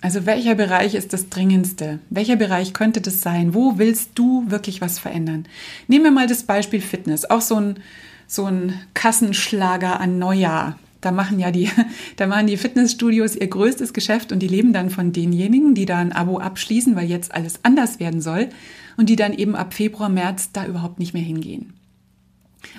Also 0.00 0.26
welcher 0.26 0.54
Bereich 0.54 0.94
ist 0.94 1.12
das 1.12 1.28
dringendste? 1.28 1.98
Welcher 2.08 2.36
Bereich 2.36 2.72
könnte 2.72 3.00
das 3.00 3.20
sein? 3.20 3.52
Wo 3.52 3.78
willst 3.78 4.10
du 4.14 4.48
wirklich 4.48 4.80
was 4.80 4.98
verändern? 4.98 5.46
Nehmen 5.88 6.04
wir 6.04 6.10
mal 6.12 6.28
das 6.28 6.44
Beispiel 6.44 6.80
Fitness, 6.80 7.24
auch 7.24 7.40
so 7.40 7.56
ein, 7.56 7.80
so 8.28 8.44
ein 8.44 8.74
Kassenschlager 8.94 9.98
an 9.98 10.18
Neujahr. 10.18 10.78
Da 11.00 11.10
machen 11.10 11.40
ja 11.40 11.50
die, 11.50 11.70
da 12.16 12.28
machen 12.28 12.46
die 12.46 12.56
Fitnessstudios 12.56 13.34
ihr 13.34 13.48
größtes 13.48 13.92
Geschäft 13.92 14.30
und 14.30 14.38
die 14.38 14.48
leben 14.48 14.72
dann 14.72 14.90
von 14.90 15.12
denjenigen, 15.12 15.74
die 15.74 15.86
da 15.86 15.98
ein 15.98 16.12
Abo 16.12 16.38
abschließen, 16.38 16.94
weil 16.94 17.08
jetzt 17.08 17.34
alles 17.34 17.60
anders 17.64 17.98
werden 17.98 18.20
soll 18.20 18.50
und 18.96 19.08
die 19.08 19.16
dann 19.16 19.32
eben 19.32 19.56
ab 19.56 19.74
Februar, 19.74 20.08
März 20.08 20.50
da 20.52 20.64
überhaupt 20.66 21.00
nicht 21.00 21.12
mehr 21.12 21.22
hingehen. 21.22 21.72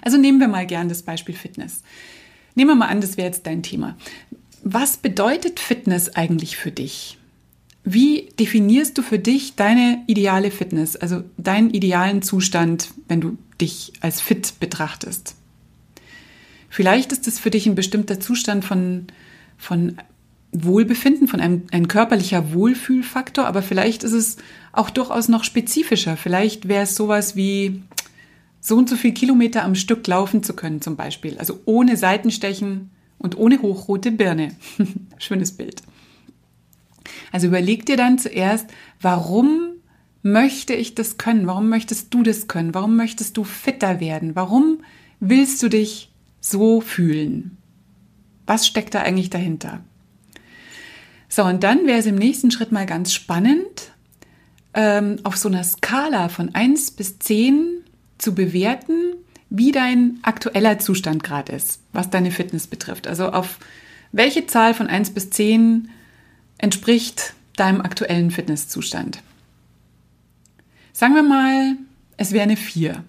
Also 0.02 0.18
nehmen 0.18 0.40
wir 0.40 0.48
mal 0.48 0.66
gern 0.66 0.88
das 0.88 1.02
Beispiel 1.02 1.36
Fitness. 1.36 1.84
Nehmen 2.56 2.72
wir 2.72 2.76
mal 2.76 2.88
an, 2.88 3.02
das 3.02 3.18
wäre 3.18 3.28
jetzt 3.28 3.46
dein 3.46 3.64
Thema. 3.64 3.98
Was 4.64 4.98
bedeutet 4.98 5.60
Fitness 5.60 6.16
eigentlich 6.16 6.58
für 6.58 6.72
dich? 6.72 7.18
Wie 7.84 8.30
definierst 8.40 8.98
du 8.98 9.02
für 9.02 9.20
dich 9.20 9.56
deine 9.56 10.04
ideale 10.08 10.52
Fitness, 10.52 10.96
also 10.96 11.24
deinen 11.38 11.72
idealen 11.72 12.22
Zustand, 12.22 12.90
wenn 13.08 13.22
du 13.22 13.38
dich 13.60 13.94
als 14.02 14.22
fit 14.22 14.60
betrachtest? 14.60 15.36
Vielleicht 16.70 17.12
ist 17.12 17.28
es 17.28 17.40
für 17.40 17.50
dich 17.50 17.66
ein 17.66 17.76
bestimmter 17.76 18.20
Zustand 18.20 18.64
von, 18.64 19.08
von 19.58 19.98
Wohlbefinden, 20.52 21.28
von 21.28 21.42
einem 21.42 21.64
ein 21.72 21.88
körperlicher 21.88 22.54
Wohlfühlfaktor, 22.54 23.46
aber 23.46 23.62
vielleicht 23.62 24.04
ist 24.04 24.14
es 24.14 24.38
auch 24.72 24.90
durchaus 24.90 25.28
noch 25.30 25.44
spezifischer. 25.44 26.18
Vielleicht 26.18 26.68
wäre 26.68 26.84
es 26.84 26.96
sowas 26.96 27.36
wie 27.36 27.82
so 28.62 28.76
und 28.76 28.90
so 28.90 28.98
viel 28.98 29.14
Kilometer 29.14 29.64
am 29.64 29.76
Stück 29.76 30.06
laufen 30.06 30.44
zu 30.44 30.54
können, 30.54 30.82
zum 30.82 30.96
Beispiel. 30.96 31.38
Also 31.38 31.60
ohne 31.66 31.98
Seitenstechen, 31.98 32.92
und 33.20 33.38
ohne 33.38 33.62
hochrote 33.62 34.12
Birne. 34.12 34.56
Schönes 35.18 35.52
Bild. 35.52 35.84
Also 37.32 37.48
überleg 37.48 37.86
dir 37.86 37.98
dann 37.98 38.18
zuerst, 38.18 38.68
warum 39.02 39.74
möchte 40.24 40.74
ich 40.74 40.96
das 40.96 41.18
können? 41.18 41.48
Warum 41.48 41.70
möchtest 41.70 42.14
du 42.14 42.24
das 42.24 42.48
können? 42.48 42.74
Warum 42.74 42.96
möchtest 42.96 43.38
du 43.38 43.44
fitter 43.44 44.00
werden? 44.00 44.36
Warum 44.36 44.80
willst 45.20 45.62
du 45.64 45.70
dich 45.70 46.12
so 46.42 46.82
fühlen? 46.82 47.58
Was 48.46 48.66
steckt 48.66 48.96
da 48.96 49.02
eigentlich 49.02 49.30
dahinter? 49.30 49.84
So, 51.28 51.44
und 51.44 51.64
dann 51.64 51.86
wäre 51.86 52.00
es 52.00 52.08
im 52.08 52.16
nächsten 52.16 52.50
Schritt 52.50 52.72
mal 52.72 52.88
ganz 52.88 53.14
spannend, 53.14 53.92
ähm, 54.74 55.18
auf 55.24 55.38
so 55.38 55.48
einer 55.48 55.64
Skala 55.64 56.30
von 56.30 56.54
1 56.56 56.92
bis 56.92 57.20
10 57.20 57.84
zu 58.18 58.34
bewerten, 58.34 59.14
wie 59.50 59.72
dein 59.72 60.20
aktueller 60.22 60.80
Zustand 60.80 61.24
gerade 61.24 61.54
ist, 61.54 61.82
was 61.92 62.10
deine 62.10 62.32
Fitness 62.32 62.68
betrifft. 62.68 63.08
Also 63.08 63.32
auf 63.32 63.60
welche 64.12 64.46
Zahl 64.48 64.74
von 64.74 64.88
1 64.88 65.12
bis 65.12 65.30
10 65.30 65.90
entspricht 66.58 67.34
deinem 67.56 67.82
aktuellen 67.82 68.32
Fitnesszustand? 68.32 69.22
Sagen 70.94 71.16
wir 71.16 71.24
mal, 71.24 71.78
es 72.18 72.32
wäre 72.32 72.44
eine 72.44 72.58
4. 72.58 73.04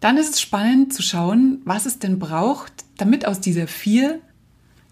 Dann 0.00 0.16
ist 0.16 0.34
es 0.34 0.40
spannend 0.40 0.92
zu 0.92 1.02
schauen, 1.02 1.60
was 1.64 1.86
es 1.86 1.98
denn 1.98 2.18
braucht, 2.18 2.72
damit 2.96 3.26
aus 3.26 3.40
dieser 3.40 3.66
4 3.66 4.20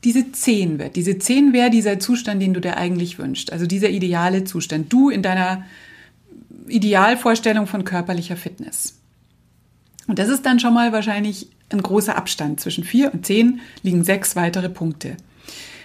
diese 0.04 0.30
10 0.30 0.78
wird. 0.78 0.96
Diese 0.96 1.18
10 1.18 1.52
wäre 1.52 1.70
dieser 1.70 1.98
Zustand, 1.98 2.40
den 2.42 2.54
du 2.54 2.60
dir 2.60 2.76
eigentlich 2.76 3.18
wünschst. 3.18 3.52
Also 3.52 3.66
dieser 3.66 3.90
ideale 3.90 4.44
Zustand. 4.44 4.92
Du 4.92 5.10
in 5.10 5.22
deiner 5.22 5.64
Idealvorstellung 6.68 7.66
von 7.66 7.84
körperlicher 7.84 8.36
Fitness. 8.36 8.98
Und 10.06 10.18
das 10.18 10.28
ist 10.28 10.46
dann 10.46 10.60
schon 10.60 10.74
mal 10.74 10.92
wahrscheinlich 10.92 11.48
ein 11.70 11.82
großer 11.82 12.16
Abstand. 12.16 12.60
Zwischen 12.60 12.84
vier 12.84 13.12
und 13.12 13.26
zehn 13.26 13.60
liegen 13.82 14.04
sechs 14.04 14.36
weitere 14.36 14.68
Punkte. 14.68 15.16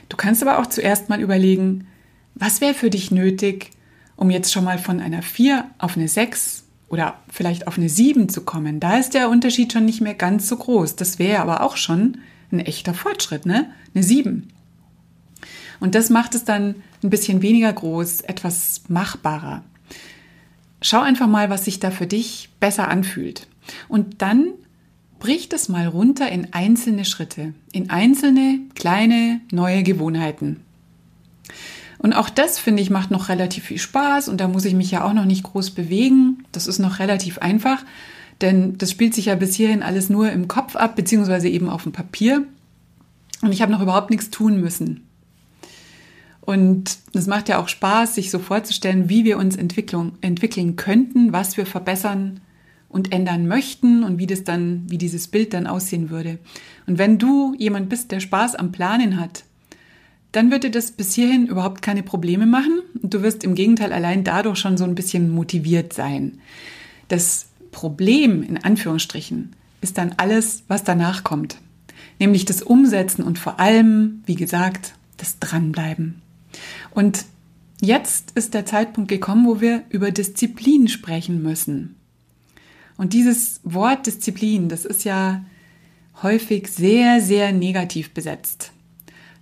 Du 0.09 0.17
kannst 0.17 0.41
aber 0.41 0.59
auch 0.59 0.67
zuerst 0.67 1.09
mal 1.09 1.21
überlegen, 1.21 1.87
was 2.35 2.61
wäre 2.61 2.73
für 2.73 2.89
dich 2.89 3.11
nötig, 3.11 3.71
um 4.15 4.29
jetzt 4.29 4.51
schon 4.51 4.63
mal 4.63 4.77
von 4.77 4.99
einer 4.99 5.21
vier 5.21 5.65
auf 5.77 5.97
eine 5.97 6.07
sechs 6.07 6.65
oder 6.89 7.19
vielleicht 7.29 7.67
auf 7.67 7.77
eine 7.77 7.89
sieben 7.89 8.29
zu 8.29 8.41
kommen. 8.41 8.79
Da 8.79 8.97
ist 8.97 9.13
der 9.13 9.29
Unterschied 9.29 9.71
schon 9.71 9.85
nicht 9.85 10.01
mehr 10.01 10.13
ganz 10.13 10.47
so 10.47 10.57
groß. 10.57 10.97
Das 10.97 11.19
wäre 11.19 11.41
aber 11.41 11.61
auch 11.63 11.77
schon 11.77 12.17
ein 12.51 12.59
echter 12.59 12.93
Fortschritt, 12.93 13.45
ne? 13.45 13.71
Eine 13.93 14.03
sieben. 14.03 14.49
Und 15.79 15.95
das 15.95 16.09
macht 16.09 16.35
es 16.35 16.43
dann 16.43 16.75
ein 17.01 17.09
bisschen 17.09 17.41
weniger 17.41 17.71
groß, 17.71 18.21
etwas 18.21 18.83
machbarer. 18.87 19.63
Schau 20.81 20.99
einfach 20.99 21.27
mal, 21.27 21.49
was 21.49 21.65
sich 21.65 21.79
da 21.79 21.91
für 21.91 22.07
dich 22.07 22.49
besser 22.59 22.87
anfühlt. 22.89 23.47
Und 23.87 24.21
dann 24.21 24.53
bricht 25.19 25.53
es 25.53 25.69
mal 25.69 25.87
runter 25.87 26.29
in 26.29 26.51
einzelne 26.51 27.05
Schritte, 27.05 27.53
in 27.71 27.89
einzelne 27.89 28.59
kleine 28.75 29.39
neue 29.51 29.83
Gewohnheiten. 29.83 30.61
Und 31.99 32.13
auch 32.13 32.29
das, 32.29 32.57
finde 32.57 32.81
ich, 32.81 32.89
macht 32.89 33.11
noch 33.11 33.29
relativ 33.29 33.65
viel 33.65 33.77
Spaß 33.77 34.27
und 34.27 34.41
da 34.41 34.47
muss 34.47 34.65
ich 34.65 34.73
mich 34.73 34.89
ja 34.89 35.03
auch 35.03 35.13
noch 35.13 35.25
nicht 35.25 35.43
groß 35.43 35.71
bewegen. 35.71 36.43
Das 36.51 36.65
ist 36.65 36.79
noch 36.79 36.97
relativ 36.97 37.37
einfach, 37.37 37.85
denn 38.41 38.79
das 38.79 38.89
spielt 38.89 39.13
sich 39.13 39.25
ja 39.25 39.35
bis 39.35 39.53
hierhin 39.53 39.83
alles 39.83 40.09
nur 40.09 40.31
im 40.31 40.47
Kopf 40.47 40.75
ab, 40.75 40.95
beziehungsweise 40.95 41.47
eben 41.47 41.69
auf 41.69 41.83
dem 41.83 41.91
Papier. 41.91 42.43
Und 43.43 43.51
ich 43.51 43.61
habe 43.61 43.71
noch 43.71 43.81
überhaupt 43.81 44.09
nichts 44.09 44.31
tun 44.31 44.59
müssen. 44.59 45.07
Und 46.41 46.97
es 47.13 47.27
macht 47.27 47.49
ja 47.49 47.59
auch 47.59 47.67
Spaß, 47.67 48.15
sich 48.15 48.31
so 48.31 48.39
vorzustellen, 48.39 49.07
wie 49.07 49.23
wir 49.23 49.37
uns 49.37 49.55
entwickeln 49.55 50.75
könnten, 50.75 51.31
was 51.31 51.55
wir 51.55 51.67
verbessern 51.67 52.41
und 52.91 53.11
ändern 53.11 53.47
möchten 53.47 54.03
und 54.03 54.17
wie 54.17 54.27
das 54.27 54.43
dann, 54.43 54.83
wie 54.89 54.97
dieses 54.97 55.27
Bild 55.27 55.53
dann 55.53 55.67
aussehen 55.67 56.09
würde. 56.09 56.39
Und 56.87 56.97
wenn 56.97 57.17
du 57.17 57.55
jemand 57.57 57.89
bist, 57.89 58.11
der 58.11 58.19
Spaß 58.19 58.55
am 58.55 58.71
Planen 58.71 59.19
hat, 59.19 59.43
dann 60.31 60.51
wird 60.51 60.63
dir 60.63 60.71
das 60.71 60.91
bis 60.91 61.13
hierhin 61.13 61.47
überhaupt 61.47 61.81
keine 61.81 62.03
Probleme 62.03 62.45
machen 62.45 62.81
du 63.11 63.21
wirst 63.21 63.43
im 63.43 63.55
Gegenteil 63.55 63.93
allein 63.93 64.23
dadurch 64.23 64.57
schon 64.57 64.77
so 64.77 64.83
ein 64.83 64.95
bisschen 64.95 65.29
motiviert 65.29 65.93
sein. 65.93 66.39
Das 67.07 67.47
Problem, 67.71 68.43
in 68.43 68.57
Anführungsstrichen, 68.57 69.55
ist 69.81 69.97
dann 69.97 70.15
alles, 70.17 70.63
was 70.67 70.83
danach 70.83 71.23
kommt. 71.23 71.57
Nämlich 72.19 72.45
das 72.45 72.61
Umsetzen 72.61 73.23
und 73.23 73.39
vor 73.39 73.59
allem, 73.59 74.21
wie 74.25 74.35
gesagt, 74.35 74.93
das 75.17 75.39
Dranbleiben. 75.39 76.21
Und 76.91 77.25
jetzt 77.81 78.31
ist 78.31 78.53
der 78.53 78.65
Zeitpunkt 78.65 79.09
gekommen, 79.09 79.45
wo 79.45 79.61
wir 79.61 79.83
über 79.89 80.11
Disziplin 80.11 80.87
sprechen 80.87 81.41
müssen. 81.41 81.95
Und 83.01 83.13
dieses 83.13 83.61
Wort 83.63 84.05
Disziplin, 84.05 84.69
das 84.69 84.85
ist 84.85 85.05
ja 85.05 85.43
häufig 86.21 86.67
sehr, 86.67 87.19
sehr 87.19 87.51
negativ 87.51 88.11
besetzt. 88.11 88.73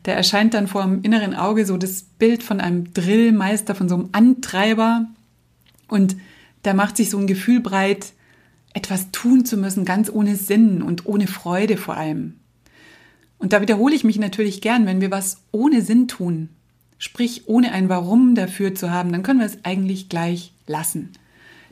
Da 0.04 0.14
erscheint 0.14 0.54
dann 0.54 0.70
vor 0.70 0.84
dem 0.84 1.02
inneren 1.02 1.36
Auge 1.36 1.66
so 1.66 1.76
das 1.76 2.04
Bild 2.04 2.42
von 2.42 2.62
einem 2.62 2.94
Drillmeister, 2.94 3.76
von 3.76 3.90
so 3.90 3.96
einem 3.96 4.10
Antreiber. 4.14 5.08
Und 5.90 6.16
da 6.64 6.74
macht 6.74 6.96
sich 6.96 7.10
so 7.10 7.18
ein 7.18 7.28
Gefühl 7.28 7.60
breit, 7.60 8.14
etwas 8.74 9.12
tun 9.12 9.44
zu 9.44 9.58
müssen, 9.58 9.84
ganz 9.84 10.10
ohne 10.10 10.38
Sinn 10.38 10.82
und 10.82 11.06
ohne 11.06 11.28
Freude 11.28 11.76
vor 11.76 11.98
allem. 11.98 12.36
Und 13.40 13.52
da 13.52 13.60
wiederhole 13.60 13.94
ich 13.94 14.06
mich 14.06 14.20
natürlich 14.20 14.62
gern, 14.62 14.86
wenn 14.86 15.02
wir 15.02 15.12
was 15.12 15.42
ohne 15.52 15.82
Sinn 15.82 16.08
tun, 16.08 16.48
sprich 16.98 17.50
ohne 17.50 17.74
ein 17.74 17.90
Warum 17.90 18.36
dafür 18.36 18.74
zu 18.74 18.90
haben, 18.90 19.12
dann 19.12 19.22
können 19.22 19.40
wir 19.42 19.48
es 19.48 19.66
eigentlich 19.66 20.08
gleich 20.08 20.54
lassen 20.66 21.10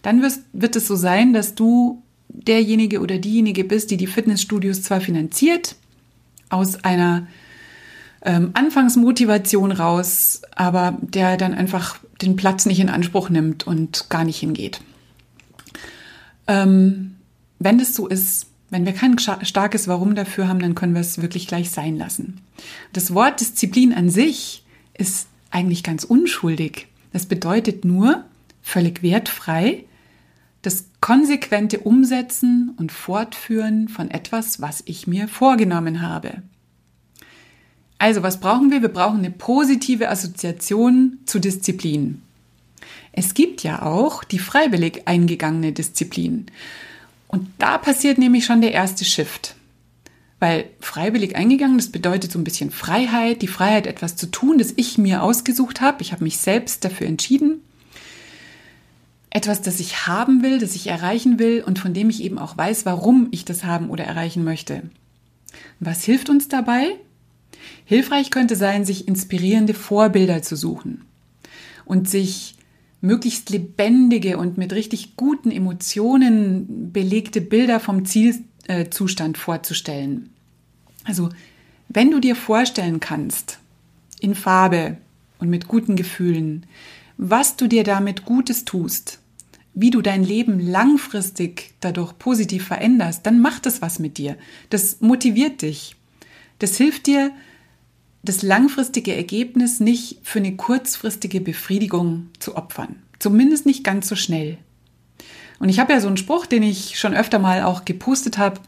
dann 0.08 0.22
wirst, 0.22 0.44
wird 0.54 0.78
es 0.78 0.88
so 0.88 0.96
sein, 0.96 1.34
dass 1.34 1.54
du 1.54 2.02
derjenige 2.30 3.02
oder 3.02 3.18
diejenige 3.18 3.66
bist, 3.66 3.92
die 3.92 3.98
die 3.98 4.08
Fitnessstudios 4.08 4.82
zwar 4.82 5.02
finanziert, 5.02 5.76
aus 6.48 6.82
einer 6.86 7.28
ähm, 8.22 8.52
Anfangsmotivation 8.54 9.74
raus, 9.74 10.44
aber 10.56 10.98
der 11.02 11.36
dann 11.36 11.54
einfach 11.54 12.00
den 12.22 12.38
Platz 12.38 12.66
nicht 12.66 12.80
in 12.80 12.88
Anspruch 12.88 13.30
nimmt 13.30 13.68
und 13.68 14.10
gar 14.10 14.24
nicht 14.24 14.40
hingeht. 14.40 14.80
Ähm, 16.48 17.18
wenn 17.60 17.78
das 17.78 17.94
so 17.94 18.08
ist, 18.08 18.48
Wenn 18.70 18.86
wir 18.86 18.94
kein 18.94 19.18
starkes 19.18 19.88
Warum 19.88 20.16
dafür 20.16 20.48
haben, 20.48 20.60
dann 20.60 20.76
können 20.76 20.94
wir 20.94 21.02
es 21.02 21.22
wirklich 21.22 21.48
gleich 21.48 21.72
sein 21.72 21.98
lassen. 21.98 22.42
Das 22.92 23.14
Wort 23.14 23.40
Disziplin 23.40 23.94
an 23.94 24.10
sich 24.10 24.66
ist 24.94 25.28
eigentlich 25.52 25.84
ganz 25.84 26.04
unschuldig. 26.04 26.88
Das 27.14 27.28
bedeutet 27.28 27.86
nur, 27.86 28.26
völlig 28.62 29.02
wertfrei, 29.04 29.86
das 30.68 30.84
konsequente 31.00 31.80
Umsetzen 31.80 32.76
und 32.78 32.92
Fortführen 32.92 33.88
von 33.88 34.12
etwas, 34.12 34.60
was 34.62 34.84
ich 34.86 35.08
mir 35.08 35.30
vorgenommen 35.30 36.02
habe. 36.02 36.44
Also, 38.00 38.22
was 38.22 38.42
brauchen 38.42 38.70
wir? 38.70 38.82
Wir 38.82 38.90
brauchen 38.90 39.20
eine 39.20 39.32
positive 39.32 40.10
Assoziation 40.10 41.20
zu 41.26 41.40
Disziplin. 41.40 42.22
Es 43.14 43.34
gibt 43.34 43.64
ja 43.64 43.82
auch 43.82 44.26
die 44.26 44.40
freiwillig 44.40 45.08
eingegangene 45.08 45.72
Disziplin. 45.72 46.48
Und 47.30 47.48
da 47.60 47.78
passiert 47.78 48.18
nämlich 48.18 48.46
schon 48.46 48.60
der 48.60 48.74
erste 48.74 49.06
Shift. 49.06 49.56
Weil 50.40 50.66
freiwillig 50.82 51.38
eingegangen, 51.38 51.78
das 51.78 51.94
bedeutet 51.94 52.34
so 52.34 52.40
ein 52.40 52.44
bisschen 52.44 52.72
Freiheit, 52.72 53.42
die 53.42 53.48
Freiheit, 53.48 53.88
etwas 53.88 54.18
zu 54.18 54.30
tun, 54.30 54.58
das 54.58 54.74
ich 54.76 54.98
mir 54.98 55.24
ausgesucht 55.24 55.80
habe. 55.80 56.02
Ich 56.02 56.12
habe 56.12 56.26
mich 56.26 56.38
selbst 56.38 56.84
dafür 56.84 57.08
entschieden. 57.08 57.62
Etwas, 59.38 59.62
das 59.62 59.79
ich 59.79 60.08
haben 60.08 60.41
will, 60.41 60.58
das 60.58 60.74
ich 60.74 60.88
erreichen 60.88 61.38
will 61.38 61.63
und 61.63 61.77
von 61.77 61.94
dem 61.94 62.10
ich 62.10 62.24
eben 62.24 62.39
auch 62.39 62.58
weiß, 62.58 62.88
warum 62.88 63.27
ich 63.29 63.46
das 63.46 63.63
haben 63.63 63.91
oder 63.91 64.03
erreichen 64.03 64.44
möchte. 64.44 64.82
Was 65.79 66.03
hilft 66.03 66.32
uns 66.32 66.48
dabei? 66.48 66.96
Hilfreich 67.86 68.32
könnte 68.32 68.56
sein, 68.56 68.84
sich 68.84 69.08
inspirierende 69.08 69.75
Vorbilder 69.75 70.41
zu 70.41 70.56
suchen 70.56 71.03
und 71.86 72.10
sich 72.10 72.56
möglichst 73.00 73.51
lebendige 73.51 74.39
und 74.39 74.58
mit 74.58 74.74
richtig 74.74 75.15
guten 75.17 75.51
Emotionen 75.51 76.91
belegte 76.91 77.39
Bilder 77.39 77.79
vom 77.79 78.06
Zielzustand 78.06 79.38
vorzustellen. 79.38 80.32
Also, 81.03 81.29
wenn 81.89 82.10
du 82.10 82.20
dir 82.20 82.36
vorstellen 82.36 83.00
kannst, 83.00 83.60
in 84.20 84.34
Farbe 84.34 84.98
und 85.38 85.51
mit 85.51 85.67
guten 85.67 85.96
Gefühlen, 85.96 86.65
was 87.17 87.56
du 87.56 87.67
dir 87.67 87.84
damit 87.84 88.25
Gutes 88.25 88.65
tust, 88.65 89.20
wie 89.79 89.91
du 89.91 90.01
dein 90.01 90.24
Leben 90.24 90.60
langfristig 90.60 91.75
dadurch 91.81 92.17
positiv 92.17 92.65
veränderst, 92.65 93.24
dann 93.27 93.39
macht 93.39 93.67
es 93.67 93.79
was 93.79 94.00
mit 94.00 94.17
dir. 94.17 94.36
Das 94.72 95.01
motiviert 95.01 95.62
dich. 95.62 95.96
Das 96.57 96.77
hilft 96.77 97.05
dir, 97.05 97.31
das 98.24 98.41
langfristige 98.41 99.15
Ergebnis 99.15 99.79
nicht 99.79 100.17
für 100.24 100.39
eine 100.39 100.55
kurzfristige 100.55 101.41
Befriedigung 101.41 102.29
zu 102.39 102.55
opfern. 102.55 102.96
Zumindest 103.19 103.67
nicht 103.67 103.84
ganz 103.84 104.07
so 104.07 104.15
schnell. 104.15 104.57
Und 105.60 105.69
ich 105.69 105.79
habe 105.79 105.93
ja 105.93 106.00
so 106.00 106.07
einen 106.07 106.17
Spruch, 106.17 106.48
den 106.48 106.63
ich 106.63 106.98
schon 107.00 107.13
öfter 107.13 107.38
mal 107.38 107.62
auch 107.62 107.86
gepostet 107.86 108.39
habe. 108.39 108.60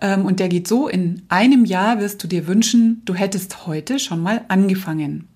Ähm, 0.00 0.24
und 0.24 0.40
der 0.40 0.48
geht 0.48 0.66
so, 0.66 0.88
in 0.88 1.24
einem 1.28 1.66
Jahr 1.66 2.00
wirst 2.00 2.24
du 2.24 2.26
dir 2.26 2.46
wünschen, 2.46 3.02
du 3.04 3.14
hättest 3.14 3.66
heute 3.66 3.98
schon 3.98 4.22
mal 4.22 4.46
angefangen. 4.48 5.28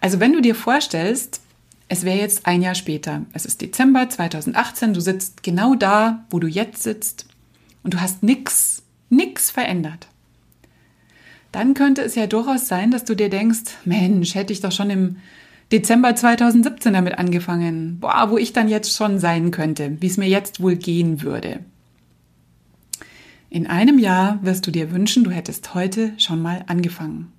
Also 0.00 0.18
wenn 0.18 0.32
du 0.32 0.40
dir 0.40 0.54
vorstellst, 0.54 1.42
es 1.88 2.04
wäre 2.04 2.18
jetzt 2.18 2.46
ein 2.46 2.62
Jahr 2.62 2.74
später, 2.74 3.22
es 3.32 3.46
ist 3.46 3.60
Dezember 3.60 4.08
2018, 4.08 4.94
du 4.94 5.00
sitzt 5.00 5.42
genau 5.42 5.74
da, 5.74 6.24
wo 6.30 6.38
du 6.38 6.46
jetzt 6.46 6.82
sitzt 6.82 7.26
und 7.82 7.94
du 7.94 8.00
hast 8.00 8.22
nichts, 8.22 8.82
nichts 9.08 9.50
verändert 9.50 10.08
dann 11.56 11.72
könnte 11.72 12.02
es 12.02 12.14
ja 12.14 12.26
durchaus 12.26 12.68
sein, 12.68 12.90
dass 12.90 13.04
du 13.04 13.14
dir 13.14 13.30
denkst, 13.30 13.62
Mensch, 13.86 14.34
hätte 14.34 14.52
ich 14.52 14.60
doch 14.60 14.72
schon 14.72 14.90
im 14.90 15.16
Dezember 15.72 16.14
2017 16.14 16.92
damit 16.92 17.18
angefangen. 17.18 17.98
Boah, 17.98 18.30
wo 18.30 18.36
ich 18.36 18.52
dann 18.52 18.68
jetzt 18.68 18.94
schon 18.94 19.18
sein 19.18 19.52
könnte, 19.52 19.96
wie 20.00 20.06
es 20.06 20.18
mir 20.18 20.28
jetzt 20.28 20.60
wohl 20.60 20.76
gehen 20.76 21.22
würde. 21.22 21.60
In 23.48 23.66
einem 23.66 23.98
Jahr 23.98 24.38
wirst 24.42 24.66
du 24.66 24.70
dir 24.70 24.90
wünschen, 24.90 25.24
du 25.24 25.30
hättest 25.30 25.72
heute 25.72 26.12
schon 26.18 26.42
mal 26.42 26.62
angefangen. 26.66 27.32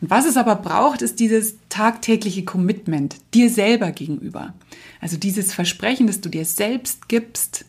Und 0.00 0.10
was 0.10 0.26
es 0.26 0.36
aber 0.36 0.56
braucht, 0.56 1.02
ist 1.02 1.20
dieses 1.20 1.54
tagtägliche 1.68 2.44
Commitment 2.44 3.16
dir 3.34 3.50
selber 3.50 3.92
gegenüber. 3.92 4.54
Also 5.00 5.16
dieses 5.16 5.52
Versprechen, 5.52 6.06
das 6.06 6.20
du 6.20 6.28
dir 6.28 6.44
selbst 6.44 7.08
gibst, 7.08 7.64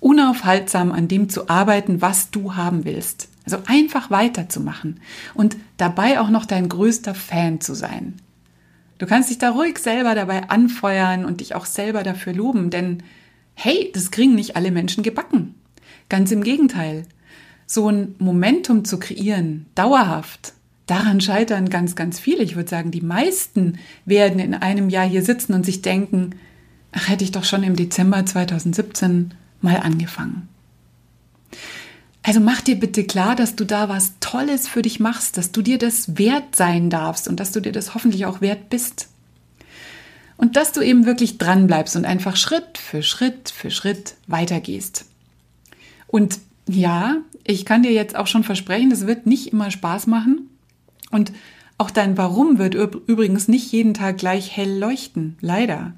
unaufhaltsam 0.00 0.92
an 0.92 1.08
dem 1.08 1.28
zu 1.28 1.48
arbeiten, 1.48 2.00
was 2.02 2.30
du 2.30 2.54
haben 2.54 2.84
willst. 2.84 3.28
Also 3.44 3.58
einfach 3.66 4.10
weiterzumachen 4.10 5.00
und 5.34 5.56
dabei 5.76 6.20
auch 6.20 6.30
noch 6.30 6.46
dein 6.46 6.68
größter 6.68 7.14
Fan 7.14 7.60
zu 7.60 7.74
sein. 7.74 8.14
Du 8.98 9.06
kannst 9.06 9.30
dich 9.30 9.38
da 9.38 9.50
ruhig 9.50 9.78
selber 9.78 10.14
dabei 10.14 10.48
anfeuern 10.48 11.24
und 11.24 11.40
dich 11.40 11.54
auch 11.54 11.66
selber 11.66 12.02
dafür 12.02 12.32
loben, 12.32 12.70
denn 12.70 13.02
hey, 13.54 13.90
das 13.94 14.10
kriegen 14.10 14.34
nicht 14.34 14.56
alle 14.56 14.70
Menschen 14.70 15.02
gebacken. 15.02 15.54
Ganz 16.08 16.30
im 16.30 16.42
Gegenteil. 16.42 17.04
So 17.66 17.88
ein 17.90 18.14
Momentum 18.18 18.84
zu 18.84 18.98
kreieren, 18.98 19.66
dauerhaft, 19.74 20.54
daran 20.86 21.20
scheitern 21.20 21.68
ganz, 21.68 21.96
ganz 21.96 22.18
viele. 22.18 22.42
Ich 22.42 22.56
würde 22.56 22.70
sagen, 22.70 22.90
die 22.90 23.00
meisten 23.00 23.78
werden 24.04 24.38
in 24.38 24.54
einem 24.54 24.88
Jahr 24.88 25.06
hier 25.06 25.22
sitzen 25.22 25.52
und 25.52 25.66
sich 25.66 25.82
denken, 25.82 26.36
ach, 26.92 27.08
hätte 27.08 27.24
ich 27.24 27.32
doch 27.32 27.44
schon 27.44 27.62
im 27.62 27.76
Dezember 27.76 28.24
2017 28.24 29.34
mal 29.60 29.76
angefangen. 29.76 30.48
Also 32.22 32.40
mach 32.40 32.60
dir 32.60 32.76
bitte 32.76 33.04
klar, 33.04 33.36
dass 33.36 33.54
du 33.54 33.64
da 33.64 33.88
was 33.88 34.14
Tolles 34.18 34.66
für 34.66 34.82
dich 34.82 34.98
machst, 34.98 35.36
dass 35.36 35.52
du 35.52 35.62
dir 35.62 35.78
das 35.78 36.18
wert 36.18 36.56
sein 36.56 36.90
darfst 36.90 37.28
und 37.28 37.38
dass 37.38 37.52
du 37.52 37.60
dir 37.60 37.70
das 37.72 37.94
hoffentlich 37.94 38.26
auch 38.26 38.40
wert 38.40 38.68
bist. 38.68 39.08
Und 40.36 40.56
dass 40.56 40.72
du 40.72 40.80
eben 40.82 41.06
wirklich 41.06 41.38
dran 41.38 41.66
bleibst 41.66 41.96
und 41.96 42.04
einfach 42.04 42.36
Schritt 42.36 42.78
für 42.78 43.02
Schritt 43.02 43.50
für 43.50 43.70
Schritt 43.70 44.14
weitergehst. 44.26 45.06
Und 46.08 46.40
ja, 46.68 47.18
ich 47.44 47.64
kann 47.64 47.84
dir 47.84 47.92
jetzt 47.92 48.16
auch 48.16 48.26
schon 48.26 48.42
versprechen, 48.42 48.90
das 48.90 49.06
wird 49.06 49.26
nicht 49.26 49.52
immer 49.52 49.70
Spaß 49.70 50.08
machen. 50.08 50.50
Und 51.16 51.32
auch 51.78 51.90
dein 51.90 52.18
Warum 52.18 52.58
wird 52.58 52.74
übrigens 52.74 53.48
nicht 53.48 53.72
jeden 53.72 53.94
Tag 53.94 54.18
gleich 54.18 54.54
hell 54.54 54.78
leuchten, 54.78 55.38
leider. 55.40 55.94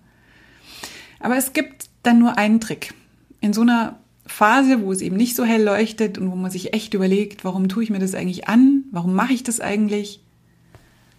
Aber 1.18 1.37
es 1.37 1.52
gibt 1.52 1.90
dann 2.04 2.20
nur 2.20 2.38
einen 2.38 2.61
Trick. 2.61 2.94
In 3.40 3.52
so 3.52 3.62
einer 3.62 3.98
Phase, 4.26 4.81
wo 4.81 4.92
es 4.92 5.00
eben 5.00 5.16
nicht 5.16 5.35
so 5.35 5.44
hell 5.44 5.64
leuchtet 5.64 6.18
und 6.18 6.31
wo 6.31 6.37
man 6.37 6.52
sich 6.52 6.72
echt 6.72 6.94
überlegt, 6.94 7.44
warum 7.44 7.68
tue 7.68 7.83
ich 7.83 7.90
mir 7.90 7.98
das 7.98 8.14
eigentlich 8.14 8.46
an? 8.46 8.85
Warum 8.92 9.12
mache 9.14 9.33
ich 9.33 9.42
das 9.42 9.61
eigentlich? 9.61 10.20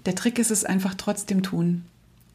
Der 0.06 0.16
Trick 0.16 0.40
ist 0.40 0.52
es 0.52 0.64
einfach 0.64 0.96
trotzdem 0.96 1.44
tun, 1.44 1.84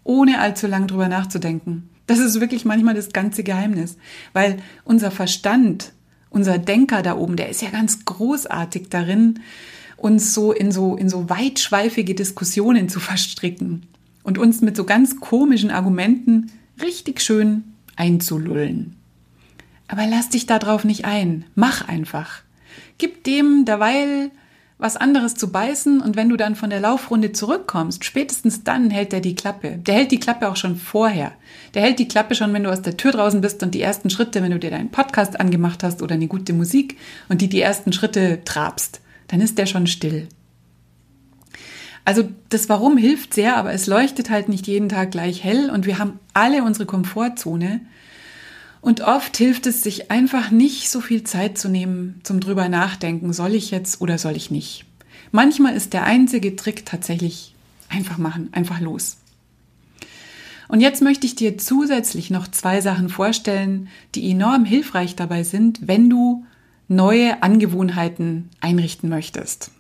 ohne 0.03 0.41
allzu 0.41 0.67
lang 0.67 0.87
drüber 0.87 1.09
nachzudenken. 1.09 1.89
Das 2.07 2.19
ist 2.19 2.41
wirklich 2.41 2.67
manchmal 2.67 2.95
das 2.95 3.15
ganze 3.15 3.43
Geheimnis, 3.43 3.97
weil 4.35 4.59
unser 4.85 5.11
Verstand, 5.11 5.93
unser 6.29 6.59
Denker 6.59 7.01
da 7.01 7.17
oben, 7.17 7.37
der 7.37 7.49
ist 7.49 7.63
ja 7.63 7.71
ganz 7.71 8.05
großartig 8.05 8.91
darin, 8.91 9.41
uns 10.05 10.35
so 10.35 10.53
in 10.53 10.71
so 10.71 10.97
in 10.97 11.09
so 11.09 11.31
weitschweifige 11.31 12.15
Diskussionen 12.15 12.91
zu 12.91 13.01
verstricken 13.01 13.87
und 14.23 14.37
uns 14.37 14.61
mit 14.61 14.77
so 14.77 14.85
ganz 14.85 15.19
komischen 15.19 15.71
Argumenten 15.71 16.53
richtig 16.83 17.23
schön 17.23 17.65
einzulullen. 17.97 18.97
Aber 19.89 20.07
lass 20.07 20.29
dich 20.29 20.45
darauf 20.45 20.85
nicht 20.85 21.07
ein. 21.07 21.47
Mach 21.55 21.89
einfach. 21.89 22.43
Gib 22.99 23.25
dem 23.25 23.65
derweil 23.65 24.31
was 24.77 24.97
anderes 24.97 25.37
zu 25.37 25.51
beißen 25.51 26.03
und 26.03 26.17
wenn 26.17 26.29
du 26.29 26.37
dann 26.37 26.55
von 26.55 26.69
der 26.69 26.81
Laufrunde 26.81 27.33
zurückkommst, 27.33 28.05
spätestens 28.05 28.63
dann 28.63 28.91
hält 28.91 29.15
er 29.15 29.21
die 29.21 29.35
Klappe. 29.35 29.79
Der 29.79 29.95
hält 29.95 30.11
die 30.11 30.21
Klappe 30.21 30.49
auch 30.49 30.57
schon 30.57 30.77
vorher. 30.77 31.33
Der 31.73 31.81
hält 31.81 31.99
die 31.99 32.09
Klappe 32.09 32.35
schon, 32.35 32.53
wenn 32.53 32.65
du 32.65 32.71
aus 32.71 32.83
der 32.83 32.99
Tür 32.99 33.13
draußen 33.13 33.41
bist 33.41 33.63
und 33.63 33.75
die 33.75 33.81
ersten 33.81 34.11
Schritte, 34.11 34.43
wenn 34.43 34.51
du 34.51 34.59
dir 34.59 34.71
deinen 34.71 34.91
Podcast 34.91 35.41
angemacht 35.41 35.83
hast 35.83 36.03
oder 36.03 36.15
eine 36.15 36.27
gute 36.27 36.53
Musik 36.53 36.99
und 37.31 37.41
die 37.41 37.49
die 37.49 37.63
ersten 37.63 37.93
Schritte 37.93 38.41
trabst, 38.45 39.01
dann 39.29 39.41
ist 39.41 39.59
der 39.59 39.67
schon 39.67 39.87
still. 39.87 40.29
Also 42.05 42.29
das 42.51 42.69
Warum 42.69 42.99
hilft 42.99 43.35
sehr, 43.35 43.57
aber 43.57 43.73
es 43.73 43.87
leuchtet 43.87 44.29
halt 44.29 44.49
nicht 44.49 44.67
jeden 44.67 44.89
Tag 44.89 45.11
gleich 45.11 45.43
hell 45.43 45.71
und 45.71 45.87
wir 45.87 45.99
haben 45.99 46.19
alle 46.35 46.63
unsere 46.63 46.85
Komfortzone 46.85 47.81
und 48.83 49.01
oft 49.01 49.35
hilft 49.39 49.67
es, 49.67 49.83
sich 49.83 50.11
einfach 50.11 50.51
nicht 50.51 50.91
so 50.91 51.01
viel 51.01 51.25
Zeit 51.25 51.57
zu 51.57 51.71
nehmen 51.71 52.21
zum 52.23 52.41
drüber 52.41 52.69
nachdenken, 52.69 53.33
soll 53.33 53.55
ich 53.55 53.71
jetzt 53.71 54.03
oder 54.03 54.19
soll 54.19 54.37
ich 54.37 54.51
nicht. 54.51 54.85
Manchmal 55.33 55.75
ist 55.75 55.95
der 55.95 56.05
einzige 56.05 56.55
Trick 56.55 56.85
tatsächlich 56.85 57.55
einfach 57.89 58.19
machen, 58.19 58.51
einfach 58.53 58.81
los. 58.81 59.17
Und 60.69 60.81
jetzt 60.81 61.01
möchte 61.01 61.27
ich 61.27 61.35
dir 61.35 61.57
zusätzlich 61.57 62.31
noch 62.31 62.47
zwei 62.49 62.83
Sachen 62.83 63.09
vorstellen, 63.09 63.89
die 64.15 64.31
enorm 64.31 64.67
hilfreich 64.67 65.17
dabei 65.17 65.43
sind, 65.43 65.87
wenn 65.89 66.11
du 66.11 66.45
neue 66.89 67.43
Angewohnheiten 67.43 68.51
einrichten 68.61 69.09
möchtest. 69.09 69.71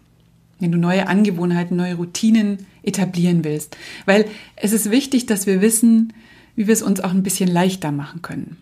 Wenn 0.60 0.72
du 0.72 0.78
neue 0.78 1.08
Angewohnheiten, 1.08 1.76
neue 1.76 1.96
Routinen 1.96 2.66
etablieren 2.82 3.44
willst. 3.44 3.76
Weil 4.06 4.26
es 4.56 4.72
ist 4.72 4.90
wichtig, 4.90 5.26
dass 5.26 5.46
wir 5.46 5.60
wissen, 5.60 6.12
wie 6.56 6.66
wir 6.66 6.74
es 6.74 6.82
uns 6.82 7.00
auch 7.00 7.10
ein 7.10 7.22
bisschen 7.22 7.48
leichter 7.48 7.90
machen 7.92 8.22
können. 8.22 8.56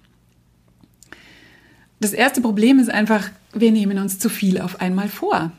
Das 2.01 2.13
erste 2.13 2.41
Problem 2.41 2.79
ist 2.79 2.91
einfach, 2.91 3.31
wir 3.53 3.71
nehmen 3.71 3.99
uns 3.99 4.19
zu 4.19 4.29
viel 4.29 4.61
auf 4.61 4.81
einmal 4.81 5.09
vor. 5.09 5.53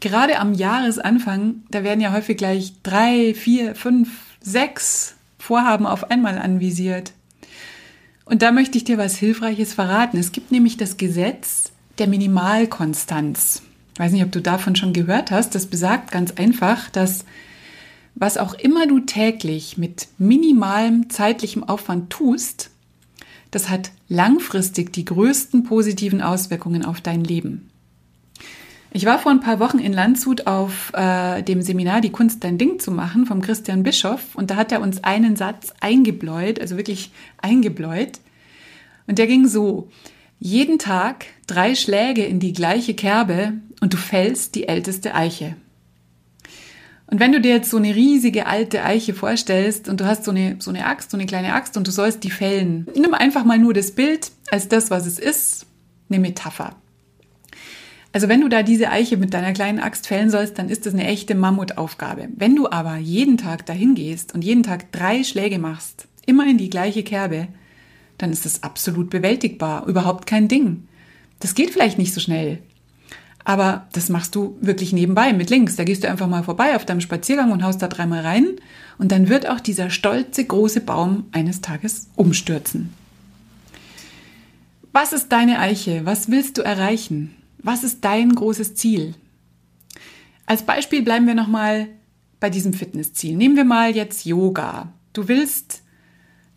Gerade 0.00 0.38
am 0.38 0.54
Jahresanfang, 0.54 1.62
da 1.70 1.84
werden 1.84 2.00
ja 2.00 2.12
häufig 2.12 2.36
gleich 2.36 2.72
drei, 2.82 3.34
vier, 3.34 3.74
fünf, 3.74 4.08
sechs 4.40 5.14
Vorhaben 5.38 5.86
auf 5.86 6.10
einmal 6.10 6.38
anvisiert. 6.38 7.12
Und 8.24 8.42
da 8.42 8.52
möchte 8.52 8.78
ich 8.78 8.84
dir 8.84 8.98
was 8.98 9.16
Hilfreiches 9.16 9.74
verraten. 9.74 10.16
Es 10.16 10.32
gibt 10.32 10.52
nämlich 10.52 10.76
das 10.76 10.96
Gesetz 10.96 11.72
der 11.98 12.06
Minimalkonstanz. 12.06 13.62
Ich 13.94 14.00
weiß 14.00 14.12
nicht, 14.12 14.24
ob 14.24 14.32
du 14.32 14.40
davon 14.40 14.76
schon 14.76 14.92
gehört 14.92 15.30
hast. 15.30 15.54
Das 15.54 15.66
besagt 15.66 16.10
ganz 16.10 16.32
einfach, 16.32 16.90
dass 16.90 17.24
was 18.14 18.38
auch 18.38 18.54
immer 18.54 18.86
du 18.86 19.00
täglich 19.00 19.78
mit 19.78 20.08
minimalem 20.18 21.08
zeitlichem 21.10 21.64
Aufwand 21.64 22.10
tust, 22.10 22.70
das 23.50 23.68
hat 23.68 23.90
langfristig 24.08 24.92
die 24.92 25.04
größten 25.04 25.64
positiven 25.64 26.22
Auswirkungen 26.22 26.84
auf 26.84 27.00
dein 27.00 27.24
Leben. 27.24 27.70
Ich 28.94 29.06
war 29.06 29.18
vor 29.18 29.32
ein 29.32 29.40
paar 29.40 29.58
Wochen 29.58 29.78
in 29.78 29.92
Landshut 29.92 30.46
auf 30.46 30.92
äh, 30.94 31.42
dem 31.42 31.62
Seminar 31.62 32.02
Die 32.02 32.12
Kunst, 32.12 32.44
dein 32.44 32.58
Ding 32.58 32.78
zu 32.78 32.90
machen 32.90 33.24
vom 33.24 33.40
Christian 33.40 33.82
Bischoff 33.82 34.34
und 34.34 34.50
da 34.50 34.56
hat 34.56 34.70
er 34.70 34.82
uns 34.82 35.02
einen 35.02 35.36
Satz 35.36 35.72
eingebläut, 35.80 36.60
also 36.60 36.76
wirklich 36.76 37.10
eingebläut. 37.38 38.20
Und 39.06 39.18
der 39.18 39.26
ging 39.26 39.48
so, 39.48 39.88
jeden 40.42 40.80
Tag 40.80 41.26
drei 41.46 41.76
Schläge 41.76 42.24
in 42.24 42.40
die 42.40 42.52
gleiche 42.52 42.94
Kerbe 42.94 43.52
und 43.80 43.92
du 43.92 43.96
fällst 43.96 44.56
die 44.56 44.66
älteste 44.66 45.14
Eiche. 45.14 45.54
Und 47.06 47.20
wenn 47.20 47.30
du 47.30 47.40
dir 47.40 47.52
jetzt 47.52 47.70
so 47.70 47.76
eine 47.76 47.94
riesige 47.94 48.46
alte 48.46 48.82
Eiche 48.82 49.14
vorstellst 49.14 49.88
und 49.88 50.00
du 50.00 50.04
hast 50.04 50.24
so 50.24 50.32
eine, 50.32 50.56
so 50.58 50.70
eine 50.70 50.86
Axt, 50.86 51.12
so 51.12 51.16
eine 51.16 51.26
kleine 51.26 51.54
Axt 51.54 51.76
und 51.76 51.86
du 51.86 51.92
sollst 51.92 52.24
die 52.24 52.30
fällen, 52.30 52.88
nimm 52.96 53.14
einfach 53.14 53.44
mal 53.44 53.58
nur 53.58 53.72
das 53.72 53.92
Bild 53.92 54.32
als 54.50 54.66
das, 54.66 54.90
was 54.90 55.06
es 55.06 55.20
ist, 55.20 55.66
eine 56.10 56.18
Metapher. 56.18 56.74
Also 58.12 58.28
wenn 58.28 58.40
du 58.40 58.48
da 58.48 58.64
diese 58.64 58.90
Eiche 58.90 59.18
mit 59.18 59.32
deiner 59.34 59.52
kleinen 59.52 59.78
Axt 59.78 60.08
fällen 60.08 60.28
sollst, 60.28 60.58
dann 60.58 60.68
ist 60.68 60.86
das 60.86 60.94
eine 60.94 61.06
echte 61.06 61.36
Mammutaufgabe. 61.36 62.30
Wenn 62.34 62.56
du 62.56 62.68
aber 62.68 62.96
jeden 62.96 63.38
Tag 63.38 63.64
dahin 63.66 63.94
gehst 63.94 64.34
und 64.34 64.42
jeden 64.42 64.64
Tag 64.64 64.90
drei 64.90 65.22
Schläge 65.22 65.60
machst, 65.60 66.08
immer 66.26 66.48
in 66.48 66.58
die 66.58 66.70
gleiche 66.70 67.04
Kerbe, 67.04 67.46
dann 68.22 68.32
ist 68.32 68.44
das 68.44 68.62
absolut 68.62 69.10
bewältigbar, 69.10 69.86
überhaupt 69.86 70.26
kein 70.26 70.46
Ding. 70.46 70.86
Das 71.40 71.56
geht 71.56 71.70
vielleicht 71.70 71.98
nicht 71.98 72.14
so 72.14 72.20
schnell, 72.20 72.60
aber 73.44 73.88
das 73.92 74.08
machst 74.10 74.36
du 74.36 74.56
wirklich 74.60 74.92
nebenbei 74.92 75.32
mit 75.32 75.50
links. 75.50 75.74
Da 75.74 75.82
gehst 75.82 76.04
du 76.04 76.08
einfach 76.08 76.28
mal 76.28 76.44
vorbei 76.44 76.76
auf 76.76 76.86
deinem 76.86 77.00
Spaziergang 77.00 77.50
und 77.50 77.64
haust 77.64 77.82
da 77.82 77.88
dreimal 77.88 78.20
rein 78.20 78.46
und 78.98 79.10
dann 79.10 79.28
wird 79.28 79.48
auch 79.48 79.58
dieser 79.58 79.90
stolze 79.90 80.44
große 80.44 80.82
Baum 80.82 81.24
eines 81.32 81.62
Tages 81.62 82.10
umstürzen. 82.14 82.94
Was 84.92 85.12
ist 85.12 85.32
deine 85.32 85.58
Eiche? 85.58 86.02
Was 86.04 86.30
willst 86.30 86.58
du 86.58 86.62
erreichen? 86.62 87.34
Was 87.58 87.82
ist 87.82 88.04
dein 88.04 88.34
großes 88.34 88.76
Ziel? 88.76 89.14
Als 90.46 90.62
Beispiel 90.62 91.02
bleiben 91.02 91.26
wir 91.26 91.34
nochmal 91.34 91.88
bei 92.38 92.50
diesem 92.50 92.72
Fitnessziel. 92.72 93.36
Nehmen 93.36 93.56
wir 93.56 93.64
mal 93.64 93.96
jetzt 93.96 94.26
Yoga. 94.26 94.92
Du 95.12 95.26
willst, 95.26 95.81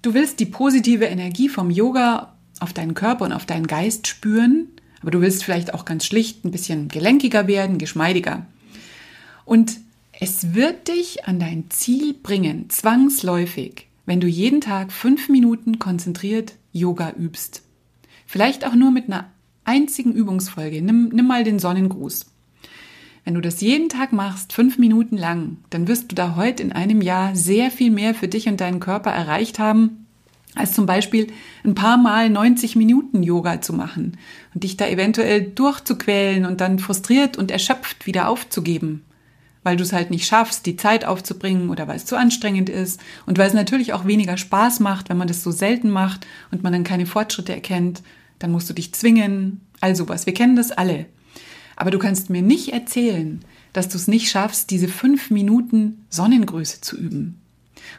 du 0.05 0.13
willst 0.13 0.39
die 0.39 0.45
positive 0.45 1.05
Energie 1.05 1.49
vom 1.49 1.71
Yoga 1.71 2.35
auf 2.59 2.73
deinen 2.73 2.93
Körper 2.93 3.25
und 3.25 3.33
auf 3.33 3.45
deinen 3.45 3.67
Geist 3.67 4.07
spüren, 4.07 4.67
aber 5.01 5.11
du 5.11 5.21
willst 5.21 5.43
vielleicht 5.43 5.73
auch 5.73 5.83
ganz 5.83 6.05
schlicht 6.05 6.45
ein 6.45 6.51
bisschen 6.51 6.87
gelenkiger 6.87 7.47
werden, 7.47 7.77
geschmeidiger. 7.79 8.45
Und 9.45 9.79
es 10.19 10.53
wird 10.53 10.87
dich 10.87 11.25
an 11.25 11.39
dein 11.39 11.69
Ziel 11.69 12.13
bringen, 12.13 12.69
zwangsläufig, 12.69 13.87
wenn 14.05 14.19
du 14.19 14.27
jeden 14.27 14.61
Tag 14.61 14.91
fünf 14.91 15.27
Minuten 15.27 15.79
konzentriert 15.79 16.53
Yoga 16.71 17.11
übst. 17.17 17.63
Vielleicht 18.27 18.65
auch 18.65 18.75
nur 18.75 18.91
mit 18.91 19.05
einer 19.05 19.29
einzigen 19.63 20.13
Übungsfolge, 20.13 20.81
nimm, 20.81 21.09
nimm 21.09 21.27
mal 21.27 21.43
den 21.43 21.59
Sonnengruß. 21.59 22.27
Wenn 23.25 23.33
du 23.33 23.41
das 23.41 23.59
jeden 23.59 23.89
Tag 23.89 24.13
machst, 24.13 24.53
fünf 24.53 24.77
Minuten 24.77 25.17
lang, 25.17 25.57
dann 25.71 25.87
wirst 25.87 26.11
du 26.11 26.15
da 26.15 26.35
heute 26.35 26.63
in 26.63 26.71
einem 26.71 27.01
Jahr 27.01 27.35
sehr 27.35 27.71
viel 27.71 27.91
mehr 27.91 28.13
für 28.13 28.27
dich 28.27 28.47
und 28.47 28.61
deinen 28.61 28.79
Körper 28.79 29.09
erreicht 29.09 29.59
haben, 29.59 30.05
als 30.53 30.71
zum 30.73 30.85
Beispiel 30.85 31.27
ein 31.65 31.75
paar 31.75 31.97
Mal 31.97 32.29
90 32.29 32.75
Minuten 32.75 33.23
Yoga 33.23 33.61
zu 33.61 33.73
machen 33.73 34.17
und 34.53 34.63
dich 34.63 34.77
da 34.77 34.87
eventuell 34.87 35.41
durchzuquälen 35.41 36.45
und 36.45 36.61
dann 36.61 36.79
frustriert 36.79 37.35
und 37.35 37.51
erschöpft 37.51 38.05
wieder 38.05 38.29
aufzugeben, 38.29 39.03
weil 39.63 39.75
du 39.75 39.83
es 39.83 39.91
halt 39.91 40.11
nicht 40.11 40.27
schaffst, 40.27 40.65
die 40.65 40.77
Zeit 40.77 41.03
aufzubringen 41.03 41.71
oder 41.71 41.87
weil 41.87 41.97
es 41.97 42.05
zu 42.05 42.15
anstrengend 42.15 42.69
ist 42.69 43.01
und 43.25 43.37
weil 43.37 43.47
es 43.47 43.53
natürlich 43.53 43.91
auch 43.91 44.05
weniger 44.05 44.37
Spaß 44.37 44.79
macht, 44.79 45.09
wenn 45.09 45.17
man 45.17 45.27
das 45.27 45.43
so 45.43 45.51
selten 45.51 45.89
macht 45.89 46.25
und 46.51 46.63
man 46.63 46.71
dann 46.71 46.83
keine 46.85 47.07
Fortschritte 47.07 47.53
erkennt 47.53 48.01
dann 48.39 48.51
musst 48.51 48.69
du 48.69 48.73
dich 48.73 48.93
zwingen, 48.93 49.61
all 49.81 49.95
sowas. 49.95 50.25
Wir 50.25 50.33
kennen 50.33 50.55
das 50.55 50.71
alle. 50.71 51.05
Aber 51.75 51.91
du 51.91 51.99
kannst 51.99 52.29
mir 52.29 52.41
nicht 52.41 52.73
erzählen, 52.73 53.41
dass 53.73 53.89
du 53.89 53.97
es 53.97 54.07
nicht 54.07 54.29
schaffst, 54.29 54.71
diese 54.71 54.87
fünf 54.87 55.29
Minuten 55.29 56.05
Sonnengröße 56.09 56.81
zu 56.81 56.97
üben. 56.97 57.39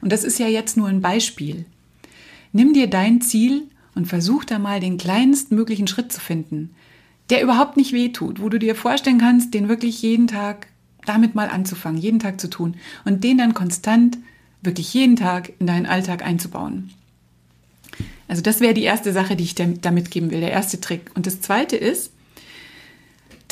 Und 0.00 0.12
das 0.12 0.24
ist 0.24 0.38
ja 0.38 0.48
jetzt 0.48 0.76
nur 0.76 0.88
ein 0.88 1.00
Beispiel. 1.00 1.66
Nimm 2.52 2.72
dir 2.72 2.86
dein 2.86 3.20
Ziel 3.20 3.64
und 3.94 4.06
versuch 4.06 4.44
da 4.44 4.58
mal 4.58 4.80
den 4.80 4.98
kleinstmöglichen 4.98 5.86
Schritt 5.86 6.12
zu 6.12 6.20
finden, 6.20 6.70
der 7.30 7.42
überhaupt 7.42 7.76
nicht 7.76 7.92
weh 7.92 8.10
tut, 8.10 8.40
wo 8.40 8.48
du 8.48 8.58
dir 8.58 8.74
vorstellen 8.74 9.18
kannst, 9.18 9.52
den 9.52 9.68
wirklich 9.68 10.00
jeden 10.02 10.28
Tag 10.28 10.68
damit 11.04 11.34
mal 11.34 11.48
anzufangen, 11.48 12.00
jeden 12.00 12.18
Tag 12.18 12.40
zu 12.40 12.48
tun 12.48 12.76
und 13.04 13.24
den 13.24 13.38
dann 13.38 13.54
konstant 13.54 14.18
wirklich 14.62 14.92
jeden 14.94 15.16
Tag 15.16 15.52
in 15.58 15.66
deinen 15.66 15.86
Alltag 15.86 16.24
einzubauen. 16.24 16.90
Also 18.28 18.42
das 18.42 18.60
wäre 18.60 18.74
die 18.74 18.82
erste 18.82 19.12
Sache, 19.12 19.36
die 19.36 19.44
ich 19.44 19.54
da 19.54 19.90
mitgeben 19.90 20.30
will, 20.30 20.40
der 20.40 20.50
erste 20.50 20.80
Trick. 20.80 21.10
Und 21.14 21.26
das 21.26 21.40
zweite 21.40 21.76
ist, 21.76 22.12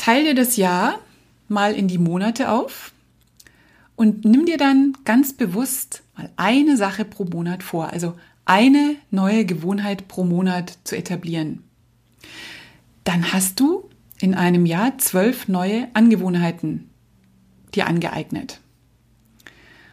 teile 0.05 0.23
dir 0.25 0.35
das 0.35 0.55
Jahr 0.55 0.99
mal 1.47 1.73
in 1.73 1.87
die 1.87 1.97
Monate 1.97 2.51
auf 2.51 2.93
und 3.95 4.23
nimm 4.23 4.45
dir 4.45 4.57
dann 4.57 4.95
ganz 5.03 5.33
bewusst 5.33 6.03
mal 6.15 6.29
eine 6.35 6.77
Sache 6.77 7.05
pro 7.05 7.25
Monat 7.25 7.63
vor. 7.63 7.89
Also 7.91 8.13
eine 8.45 8.97
neue 9.09 9.45
Gewohnheit 9.45 10.07
pro 10.07 10.23
Monat 10.23 10.77
zu 10.83 10.95
etablieren. 10.95 11.63
Dann 13.03 13.33
hast 13.33 13.59
du 13.59 13.89
in 14.19 14.35
einem 14.35 14.67
Jahr 14.67 14.95
zwölf 14.99 15.47
neue 15.47 15.87
Angewohnheiten 15.95 16.87
dir 17.73 17.87
angeeignet. 17.87 18.59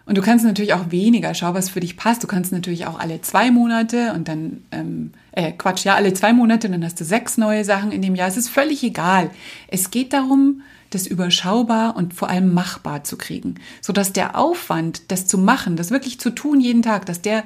Und 0.05 0.19
du 0.19 0.23
kannst 0.23 0.45
natürlich 0.45 0.75
auch 0.75 0.91
weniger, 0.91 1.33
schau, 1.35 1.55
was 1.55 1.69
für 1.69 1.81
dich 1.81 1.97
passt. 1.97 2.23
Du 2.23 2.27
kannst 2.27 2.53
natürlich 2.53 2.87
auch 2.87 2.99
alle 2.99 3.21
zwei 3.21 3.51
Monate 3.51 4.13
und 4.15 4.27
dann, 4.27 4.65
ähm, 4.73 5.13
äh, 5.31 5.53
Quatsch, 5.53 5.85
ja, 5.85 5.95
alle 5.95 6.13
zwei 6.13 6.33
Monate 6.33 6.67
und 6.67 6.73
dann 6.73 6.85
hast 6.85 7.01
du 7.01 7.05
sechs 7.05 7.39
neue 7.39 7.65
Sachen 7.65 7.93
in 7.93 8.03
dem 8.03 8.15
Jahr. 8.15 8.29
Es 8.29 8.37
ist 8.37 8.49
völlig 8.49 8.83
egal. 8.83 9.31
Es 9.69 9.91
geht 9.91 10.13
darum, 10.13 10.63
das 10.91 11.07
überschaubar 11.07 11.97
und 11.97 12.15
vor 12.15 12.29
allem 12.29 12.53
machbar 12.53 13.05
zu 13.05 13.17
kriegen, 13.17 13.55
sodass 13.81 14.13
der 14.13 14.37
Aufwand, 14.37 15.11
das 15.11 15.27
zu 15.27 15.39
machen, 15.39 15.77
das 15.77 15.91
wirklich 15.91 16.21
zu 16.21 16.31
tun 16.31 16.61
jeden 16.61 16.83
Tag, 16.83 17.07
dass 17.07 17.23
der 17.23 17.45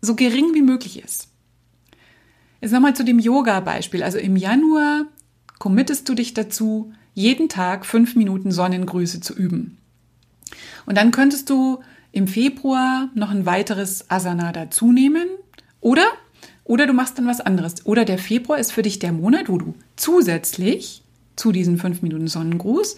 so 0.00 0.16
gering 0.16 0.54
wie 0.54 0.62
möglich 0.62 1.02
ist. 1.02 1.28
Jetzt 2.60 2.72
nochmal 2.72 2.94
zu 2.94 3.04
dem 3.04 3.18
Yoga-Beispiel. 3.18 4.02
Also 4.02 4.18
im 4.18 4.36
Januar 4.36 5.04
committest 5.58 6.08
du 6.08 6.14
dich 6.14 6.34
dazu, 6.34 6.92
jeden 7.14 7.48
Tag 7.48 7.84
fünf 7.84 8.16
Minuten 8.16 8.50
Sonnengrüße 8.50 9.20
zu 9.20 9.34
üben. 9.34 9.78
Und 10.86 10.96
dann 10.96 11.10
könntest 11.10 11.50
du 11.50 11.80
im 12.12 12.28
Februar 12.28 13.08
noch 13.14 13.30
ein 13.30 13.46
weiteres 13.46 14.10
Asana 14.10 14.52
dazu 14.52 14.92
nehmen. 14.92 15.26
Oder, 15.80 16.06
oder 16.64 16.86
du 16.86 16.92
machst 16.92 17.18
dann 17.18 17.26
was 17.26 17.40
anderes. 17.40 17.86
Oder 17.86 18.04
der 18.04 18.18
Februar 18.18 18.58
ist 18.58 18.72
für 18.72 18.82
dich 18.82 18.98
der 18.98 19.12
Monat, 19.12 19.48
wo 19.48 19.58
du 19.58 19.74
zusätzlich 19.96 21.02
zu 21.36 21.52
diesen 21.52 21.78
fünf 21.78 22.02
Minuten 22.02 22.28
Sonnengruß, 22.28 22.96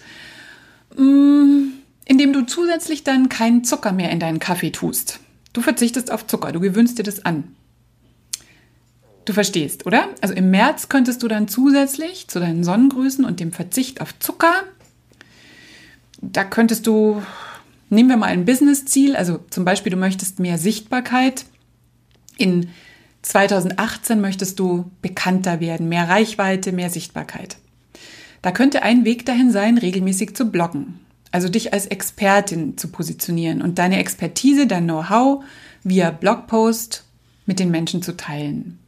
mm, 0.97 1.63
indem 2.05 2.33
du 2.33 2.45
zusätzlich 2.45 3.03
dann 3.03 3.29
keinen 3.29 3.63
Zucker 3.63 3.91
mehr 3.91 4.11
in 4.11 4.19
deinen 4.19 4.39
Kaffee 4.39 4.71
tust. 4.71 5.19
Du 5.53 5.61
verzichtest 5.61 6.11
auf 6.11 6.27
Zucker, 6.27 6.51
du 6.51 6.59
gewöhnst 6.59 6.99
dir 6.99 7.03
das 7.03 7.25
an. 7.25 7.55
Du 9.23 9.33
verstehst, 9.33 9.87
oder? 9.87 10.09
Also 10.21 10.35
im 10.35 10.51
März 10.51 10.89
könntest 10.89 11.23
du 11.23 11.27
dann 11.27 11.47
zusätzlich 11.47 12.27
zu 12.27 12.39
deinen 12.39 12.63
Sonnengrüßen 12.63 13.25
und 13.25 13.39
dem 13.39 13.53
Verzicht 13.53 14.01
auf 14.01 14.17
Zucker, 14.19 14.53
da 16.21 16.43
könntest 16.43 16.85
du 16.87 17.21
Nehmen 17.89 18.09
wir 18.09 18.17
mal 18.17 18.27
ein 18.27 18.45
Business-Ziel, 18.45 19.15
also 19.15 19.39
zum 19.49 19.65
Beispiel 19.65 19.91
du 19.91 19.97
möchtest 19.97 20.39
mehr 20.39 20.57
Sichtbarkeit. 20.57 21.45
In 22.37 22.69
2018 23.21 24.21
möchtest 24.21 24.59
du 24.59 24.91
bekannter 25.01 25.59
werden, 25.59 25.89
mehr 25.89 26.09
Reichweite, 26.09 26.71
mehr 26.71 26.89
Sichtbarkeit. 26.89 27.57
Da 28.41 28.51
könnte 28.51 28.83
ein 28.83 29.05
Weg 29.05 29.25
dahin 29.25 29.51
sein, 29.51 29.77
regelmäßig 29.77 30.35
zu 30.35 30.51
bloggen, 30.51 30.99
also 31.31 31.49
dich 31.49 31.73
als 31.73 31.87
Expertin 31.87 32.77
zu 32.77 32.89
positionieren 32.89 33.61
und 33.61 33.79
deine 33.79 33.97
Expertise, 33.97 34.67
dein 34.67 34.85
Know-how 34.85 35.43
via 35.83 36.11
Blogpost 36.11 37.05
mit 37.45 37.59
den 37.59 37.71
Menschen 37.71 38.01
zu 38.01 38.15
teilen. 38.15 38.79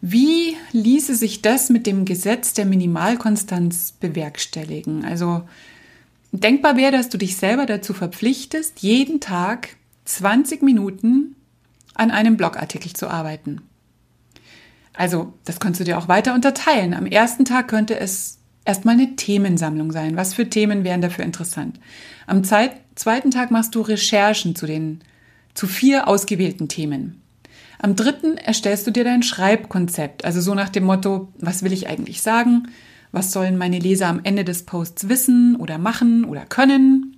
Wie 0.00 0.56
ließe 0.72 1.14
sich 1.16 1.42
das 1.42 1.70
mit 1.70 1.86
dem 1.86 2.04
Gesetz 2.04 2.52
der 2.52 2.66
Minimalkonstanz 2.66 3.92
bewerkstelligen? 3.98 5.04
Also 5.04 5.42
Denkbar 6.32 6.76
wäre, 6.76 6.92
dass 6.92 7.08
du 7.08 7.18
dich 7.18 7.36
selber 7.36 7.66
dazu 7.66 7.94
verpflichtest, 7.94 8.80
jeden 8.80 9.20
Tag 9.20 9.76
20 10.04 10.62
Minuten 10.62 11.36
an 11.94 12.10
einem 12.10 12.36
Blogartikel 12.36 12.92
zu 12.92 13.08
arbeiten. 13.08 13.62
Also, 14.94 15.32
das 15.44 15.60
kannst 15.60 15.80
du 15.80 15.84
dir 15.84 15.98
auch 15.98 16.08
weiter 16.08 16.34
unterteilen. 16.34 16.92
Am 16.92 17.06
ersten 17.06 17.44
Tag 17.44 17.68
könnte 17.68 17.98
es 17.98 18.38
erstmal 18.64 18.94
eine 18.94 19.16
Themensammlung 19.16 19.92
sein. 19.92 20.16
Was 20.16 20.34
für 20.34 20.50
Themen 20.50 20.84
wären 20.84 21.00
dafür 21.00 21.24
interessant? 21.24 21.78
Am 22.26 22.44
zweiten 22.44 23.30
Tag 23.30 23.50
machst 23.50 23.74
du 23.74 23.80
Recherchen 23.80 24.54
zu 24.54 24.66
den, 24.66 25.00
zu 25.54 25.66
vier 25.66 26.08
ausgewählten 26.08 26.68
Themen. 26.68 27.22
Am 27.78 27.94
dritten 27.96 28.36
erstellst 28.36 28.86
du 28.86 28.90
dir 28.90 29.04
dein 29.04 29.22
Schreibkonzept, 29.22 30.24
also 30.24 30.40
so 30.40 30.54
nach 30.54 30.68
dem 30.68 30.84
Motto, 30.84 31.32
was 31.38 31.62
will 31.62 31.72
ich 31.72 31.88
eigentlich 31.88 32.20
sagen? 32.20 32.68
Was 33.12 33.32
sollen 33.32 33.56
meine 33.56 33.78
Leser 33.78 34.08
am 34.08 34.20
Ende 34.22 34.44
des 34.44 34.64
Posts 34.64 35.08
wissen 35.08 35.56
oder 35.56 35.78
machen 35.78 36.24
oder 36.24 36.44
können? 36.44 37.16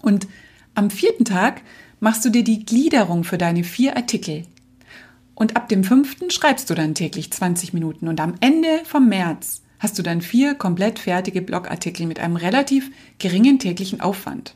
Und 0.00 0.28
am 0.74 0.90
vierten 0.90 1.24
Tag 1.24 1.62
machst 2.00 2.24
du 2.24 2.30
dir 2.30 2.44
die 2.44 2.64
Gliederung 2.64 3.24
für 3.24 3.38
deine 3.38 3.64
vier 3.64 3.96
Artikel. 3.96 4.44
Und 5.34 5.56
ab 5.56 5.68
dem 5.68 5.84
fünften 5.84 6.30
schreibst 6.30 6.70
du 6.70 6.74
dann 6.74 6.94
täglich 6.94 7.30
20 7.30 7.72
Minuten. 7.72 8.08
Und 8.08 8.20
am 8.20 8.34
Ende 8.40 8.82
vom 8.84 9.08
März 9.08 9.62
hast 9.78 9.98
du 9.98 10.02
dann 10.02 10.22
vier 10.22 10.54
komplett 10.54 10.98
fertige 10.98 11.42
Blogartikel 11.42 12.06
mit 12.06 12.18
einem 12.18 12.36
relativ 12.36 12.90
geringen 13.18 13.58
täglichen 13.58 14.00
Aufwand. 14.00 14.54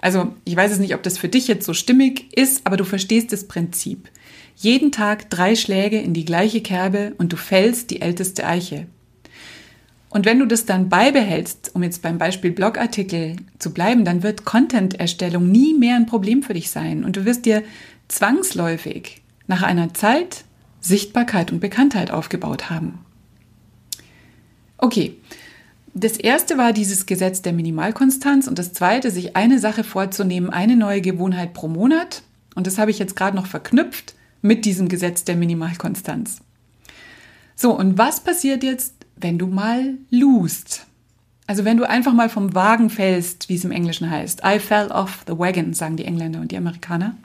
Also, 0.00 0.34
ich 0.44 0.54
weiß 0.54 0.72
es 0.72 0.78
nicht, 0.78 0.94
ob 0.94 1.02
das 1.02 1.18
für 1.18 1.28
dich 1.28 1.48
jetzt 1.48 1.66
so 1.66 1.74
stimmig 1.74 2.36
ist, 2.36 2.66
aber 2.66 2.76
du 2.76 2.84
verstehst 2.84 3.32
das 3.32 3.48
Prinzip. 3.48 4.08
Jeden 4.54 4.92
Tag 4.92 5.30
drei 5.30 5.56
Schläge 5.56 6.00
in 6.00 6.14
die 6.14 6.24
gleiche 6.24 6.60
Kerbe 6.60 7.14
und 7.18 7.32
du 7.32 7.36
fällst 7.36 7.90
die 7.90 8.00
älteste 8.00 8.46
Eiche. 8.46 8.86
Und 10.10 10.24
wenn 10.24 10.38
du 10.38 10.46
das 10.46 10.64
dann 10.64 10.88
beibehältst, 10.88 11.72
um 11.74 11.82
jetzt 11.82 12.02
beim 12.02 12.18
Beispiel 12.18 12.50
Blogartikel 12.50 13.36
zu 13.58 13.74
bleiben, 13.74 14.04
dann 14.04 14.22
wird 14.22 14.44
Content-Erstellung 14.44 15.50
nie 15.50 15.74
mehr 15.74 15.96
ein 15.96 16.06
Problem 16.06 16.42
für 16.42 16.54
dich 16.54 16.70
sein 16.70 17.04
und 17.04 17.16
du 17.16 17.24
wirst 17.24 17.44
dir 17.44 17.62
zwangsläufig 18.08 19.20
nach 19.46 19.62
einer 19.62 19.92
Zeit 19.92 20.44
Sichtbarkeit 20.80 21.52
und 21.52 21.60
Bekanntheit 21.60 22.10
aufgebaut 22.10 22.70
haben. 22.70 23.00
Okay, 24.78 25.16
das 25.94 26.16
erste 26.16 26.56
war 26.56 26.72
dieses 26.72 27.06
Gesetz 27.06 27.42
der 27.42 27.52
Minimalkonstanz 27.52 28.46
und 28.46 28.58
das 28.58 28.72
zweite, 28.72 29.10
sich 29.10 29.36
eine 29.36 29.58
Sache 29.58 29.84
vorzunehmen, 29.84 30.50
eine 30.50 30.76
neue 30.76 31.00
Gewohnheit 31.00 31.52
pro 31.52 31.68
Monat. 31.68 32.22
Und 32.54 32.66
das 32.66 32.78
habe 32.78 32.90
ich 32.90 32.98
jetzt 32.98 33.16
gerade 33.16 33.36
noch 33.36 33.46
verknüpft 33.46 34.14
mit 34.40 34.64
diesem 34.64 34.88
Gesetz 34.88 35.24
der 35.24 35.36
Minimalkonstanz. 35.36 36.40
So, 37.56 37.76
und 37.76 37.98
was 37.98 38.20
passiert 38.20 38.62
jetzt, 38.62 38.94
wenn 39.20 39.38
du 39.38 39.46
mal 39.46 39.94
lust? 40.10 40.86
Also 41.46 41.64
wenn 41.64 41.78
du 41.78 41.88
einfach 41.88 42.12
mal 42.12 42.28
vom 42.28 42.54
Wagen 42.54 42.90
fällst, 42.90 43.48
wie 43.48 43.54
es 43.54 43.64
im 43.64 43.72
Englischen 43.72 44.10
heißt. 44.10 44.42
I 44.44 44.58
fell 44.58 44.88
off 44.88 45.24
the 45.26 45.38
wagon, 45.38 45.72
sagen 45.72 45.96
die 45.96 46.04
Engländer 46.04 46.40
und 46.40 46.52
die 46.52 46.58
Amerikaner. 46.58 47.16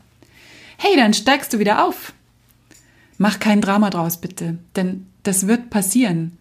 Hey, 0.78 0.96
dann 0.96 1.14
steigst 1.14 1.54
du 1.54 1.60
wieder 1.60 1.86
auf. 1.86 2.14
Mach 3.18 3.40
kein 3.40 3.62
Drama 3.62 3.90
draus, 3.90 4.18
bitte, 4.18 4.58
denn 4.76 5.08
das 5.24 5.48
wird 5.48 5.70
passieren. 5.70 6.38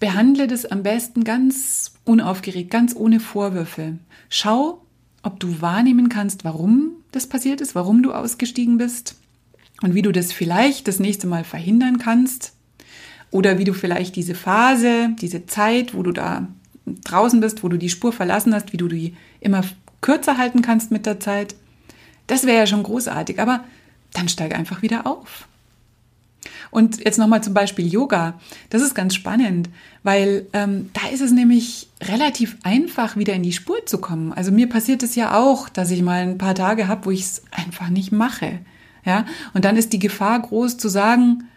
Behandle 0.00 0.46
das 0.46 0.66
am 0.66 0.82
besten 0.82 1.24
ganz 1.24 1.94
unaufgeregt, 2.04 2.70
ganz 2.70 2.96
ohne 2.96 3.20
Vorwürfe. 3.20 3.98
Schau, 4.28 4.82
ob 5.22 5.40
du 5.40 5.60
wahrnehmen 5.60 6.08
kannst, 6.08 6.44
warum 6.44 6.92
das 7.12 7.26
passiert 7.26 7.60
ist, 7.60 7.74
warum 7.74 8.02
du 8.02 8.12
ausgestiegen 8.12 8.78
bist 8.78 9.16
und 9.82 9.94
wie 9.94 10.02
du 10.02 10.12
das 10.12 10.32
vielleicht 10.32 10.88
das 10.88 10.98
nächste 10.98 11.26
Mal 11.26 11.44
verhindern 11.44 11.98
kannst 11.98 12.53
oder 13.34 13.58
wie 13.58 13.64
du 13.64 13.74
vielleicht 13.74 14.14
diese 14.14 14.36
Phase, 14.36 15.10
diese 15.20 15.44
Zeit, 15.44 15.92
wo 15.92 16.04
du 16.04 16.12
da 16.12 16.46
draußen 16.86 17.40
bist, 17.40 17.64
wo 17.64 17.68
du 17.68 17.76
die 17.76 17.90
Spur 17.90 18.12
verlassen 18.12 18.54
hast, 18.54 18.72
wie 18.72 18.76
du 18.76 18.86
die 18.86 19.16
immer 19.40 19.64
kürzer 20.00 20.38
halten 20.38 20.62
kannst 20.62 20.92
mit 20.92 21.04
der 21.04 21.18
Zeit. 21.18 21.56
Das 22.28 22.46
wäre 22.46 22.58
ja 22.58 22.66
schon 22.68 22.84
großartig, 22.84 23.40
aber 23.40 23.64
dann 24.12 24.28
steig 24.28 24.54
einfach 24.54 24.82
wieder 24.82 25.04
auf. 25.04 25.48
Und 26.70 27.04
jetzt 27.04 27.18
nochmal 27.18 27.42
zum 27.42 27.54
Beispiel 27.54 27.92
Yoga. 27.92 28.38
Das 28.70 28.82
ist 28.82 28.94
ganz 28.94 29.16
spannend, 29.16 29.68
weil 30.04 30.46
ähm, 30.52 30.90
da 30.92 31.08
ist 31.12 31.20
es 31.20 31.32
nämlich 31.32 31.88
relativ 32.04 32.56
einfach, 32.62 33.16
wieder 33.16 33.34
in 33.34 33.42
die 33.42 33.52
Spur 33.52 33.84
zu 33.84 33.98
kommen. 33.98 34.32
Also 34.32 34.52
mir 34.52 34.68
passiert 34.68 35.02
es 35.02 35.16
ja 35.16 35.36
auch, 35.36 35.68
dass 35.68 35.90
ich 35.90 36.02
mal 36.02 36.22
ein 36.22 36.38
paar 36.38 36.54
Tage 36.54 36.86
habe, 36.86 37.06
wo 37.06 37.10
ich 37.10 37.22
es 37.22 37.42
einfach 37.50 37.88
nicht 37.88 38.12
mache. 38.12 38.60
Ja, 39.04 39.26
und 39.54 39.64
dann 39.64 39.76
ist 39.76 39.92
die 39.92 39.98
Gefahr 39.98 40.40
groß 40.40 40.76
zu 40.76 40.88
sagen, 40.88 41.48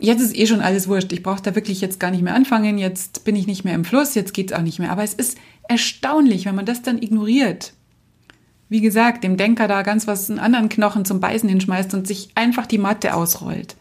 jetzt 0.00 0.20
ist 0.20 0.36
eh 0.36 0.46
schon 0.46 0.60
alles 0.60 0.88
wurscht. 0.88 1.12
Ich 1.12 1.22
brauche 1.22 1.42
da 1.42 1.54
wirklich 1.54 1.80
jetzt 1.80 2.00
gar 2.00 2.10
nicht 2.10 2.22
mehr 2.22 2.34
anfangen. 2.34 2.78
Jetzt 2.78 3.24
bin 3.24 3.36
ich 3.36 3.46
nicht 3.46 3.64
mehr 3.64 3.74
im 3.74 3.84
Fluss. 3.84 4.14
Jetzt 4.14 4.34
geht's 4.34 4.52
auch 4.52 4.62
nicht 4.62 4.78
mehr. 4.78 4.90
Aber 4.90 5.04
es 5.04 5.14
ist 5.14 5.38
erstaunlich, 5.68 6.46
wenn 6.46 6.54
man 6.54 6.66
das 6.66 6.82
dann 6.82 7.00
ignoriert. 7.00 7.72
Wie 8.68 8.80
gesagt, 8.80 9.24
dem 9.24 9.36
Denker 9.36 9.66
da 9.68 9.82
ganz 9.82 10.06
was 10.06 10.30
einen 10.30 10.38
anderen 10.38 10.68
Knochen 10.68 11.04
zum 11.04 11.20
Beißen 11.20 11.48
hinschmeißt 11.48 11.92
und 11.94 12.06
sich 12.06 12.30
einfach 12.34 12.66
die 12.66 12.78
Matte 12.78 13.14
ausrollt 13.14 13.76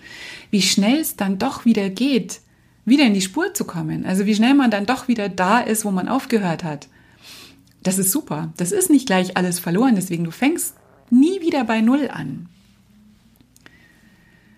wie 0.51 0.61
schnell 0.61 0.99
es 0.99 1.15
dann 1.15 1.37
doch 1.37 1.65
wieder 1.65 1.89
geht, 1.89 2.41
wieder 2.85 3.05
in 3.05 3.13
die 3.13 3.21
Spur 3.21 3.53
zu 3.53 3.65
kommen. 3.65 4.05
Also 4.05 4.25
wie 4.25 4.35
schnell 4.35 4.53
man 4.53 4.71
dann 4.71 4.85
doch 4.85 5.07
wieder 5.07 5.29
da 5.29 5.59
ist, 5.59 5.85
wo 5.85 5.91
man 5.91 6.07
aufgehört 6.07 6.63
hat. 6.63 6.87
Das 7.83 7.97
ist 7.97 8.11
super. 8.11 8.51
Das 8.57 8.71
ist 8.71 8.89
nicht 8.89 9.05
gleich 9.05 9.37
alles 9.37 9.59
verloren. 9.59 9.95
Deswegen, 9.95 10.23
du 10.23 10.31
fängst 10.31 10.75
nie 11.09 11.41
wieder 11.41 11.63
bei 11.63 11.81
Null 11.81 12.09
an. 12.11 12.49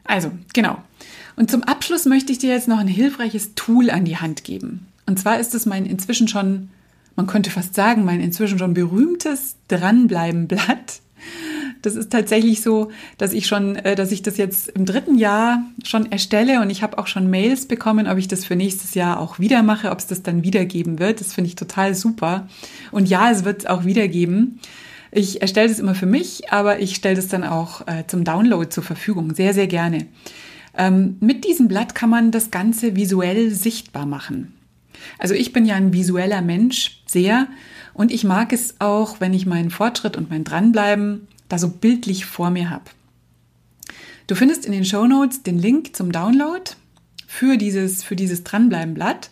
Also, 0.03 0.31
genau. 0.53 0.77
Und 1.41 1.49
zum 1.49 1.63
Abschluss 1.63 2.05
möchte 2.05 2.31
ich 2.31 2.37
dir 2.37 2.51
jetzt 2.51 2.67
noch 2.67 2.77
ein 2.77 2.87
hilfreiches 2.87 3.55
Tool 3.55 3.89
an 3.89 4.05
die 4.05 4.17
Hand 4.17 4.43
geben. 4.43 4.85
Und 5.07 5.17
zwar 5.17 5.39
ist 5.39 5.55
es 5.55 5.65
mein 5.65 5.87
inzwischen 5.87 6.27
schon, 6.27 6.69
man 7.15 7.25
könnte 7.25 7.49
fast 7.49 7.73
sagen, 7.73 8.05
mein 8.05 8.21
inzwischen 8.21 8.59
schon 8.59 8.75
berühmtes 8.75 9.55
Dranbleiben-Blatt. 9.67 11.01
Das 11.81 11.95
ist 11.95 12.11
tatsächlich 12.11 12.61
so, 12.61 12.91
dass 13.17 13.33
ich 13.33 13.47
schon, 13.47 13.75
äh, 13.75 13.95
dass 13.95 14.11
ich 14.11 14.21
das 14.21 14.37
jetzt 14.37 14.67
im 14.67 14.85
dritten 14.85 15.17
Jahr 15.17 15.63
schon 15.83 16.11
erstelle 16.11 16.61
und 16.61 16.69
ich 16.69 16.83
habe 16.83 16.99
auch 16.99 17.07
schon 17.07 17.31
Mails 17.31 17.65
bekommen, 17.65 18.05
ob 18.05 18.19
ich 18.19 18.27
das 18.27 18.45
für 18.45 18.55
nächstes 18.55 18.93
Jahr 18.93 19.19
auch 19.19 19.39
wieder 19.39 19.63
mache, 19.63 19.89
ob 19.89 19.97
es 19.97 20.05
das 20.05 20.21
dann 20.21 20.43
wiedergeben 20.43 20.99
wird. 20.99 21.21
Das 21.21 21.33
finde 21.33 21.47
ich 21.47 21.55
total 21.55 21.95
super. 21.95 22.47
Und 22.91 23.09
ja, 23.09 23.31
es 23.31 23.45
wird 23.45 23.61
es 23.61 23.65
auch 23.65 23.83
wiedergeben. 23.83 24.59
Ich 25.11 25.41
erstelle 25.41 25.69
das 25.69 25.79
immer 25.79 25.95
für 25.95 26.05
mich, 26.05 26.51
aber 26.51 26.81
ich 26.81 26.95
stelle 26.95 27.15
das 27.15 27.29
dann 27.29 27.43
auch 27.43 27.87
äh, 27.87 28.05
zum 28.05 28.25
Download 28.25 28.69
zur 28.69 28.83
Verfügung. 28.83 29.33
Sehr, 29.33 29.55
sehr 29.55 29.65
gerne. 29.65 30.05
Ähm, 30.77 31.17
mit 31.19 31.45
diesem 31.45 31.67
Blatt 31.67 31.95
kann 31.95 32.09
man 32.09 32.31
das 32.31 32.51
Ganze 32.51 32.95
visuell 32.95 33.51
sichtbar 33.51 34.05
machen. 34.05 34.53
Also 35.17 35.33
ich 35.33 35.53
bin 35.53 35.65
ja 35.65 35.75
ein 35.75 35.93
visueller 35.93 36.41
Mensch, 36.41 37.01
sehr. 37.05 37.47
Und 37.93 38.11
ich 38.11 38.23
mag 38.23 38.53
es 38.53 38.75
auch, 38.79 39.19
wenn 39.19 39.33
ich 39.33 39.45
meinen 39.45 39.69
Fortschritt 39.69 40.15
und 40.15 40.29
mein 40.29 40.43
Dranbleiben 40.43 41.27
da 41.49 41.57
so 41.57 41.69
bildlich 41.69 42.25
vor 42.25 42.49
mir 42.49 42.69
habe. 42.69 42.85
Du 44.27 44.35
findest 44.35 44.65
in 44.65 44.71
den 44.71 44.85
Show 44.85 45.05
Notes 45.07 45.43
den 45.43 45.59
Link 45.59 45.95
zum 45.95 46.11
Download 46.11 46.63
für 47.27 47.57
dieses, 47.57 48.03
für 48.03 48.15
dieses 48.15 48.43
Dranbleiben-Blatt. 48.43 49.29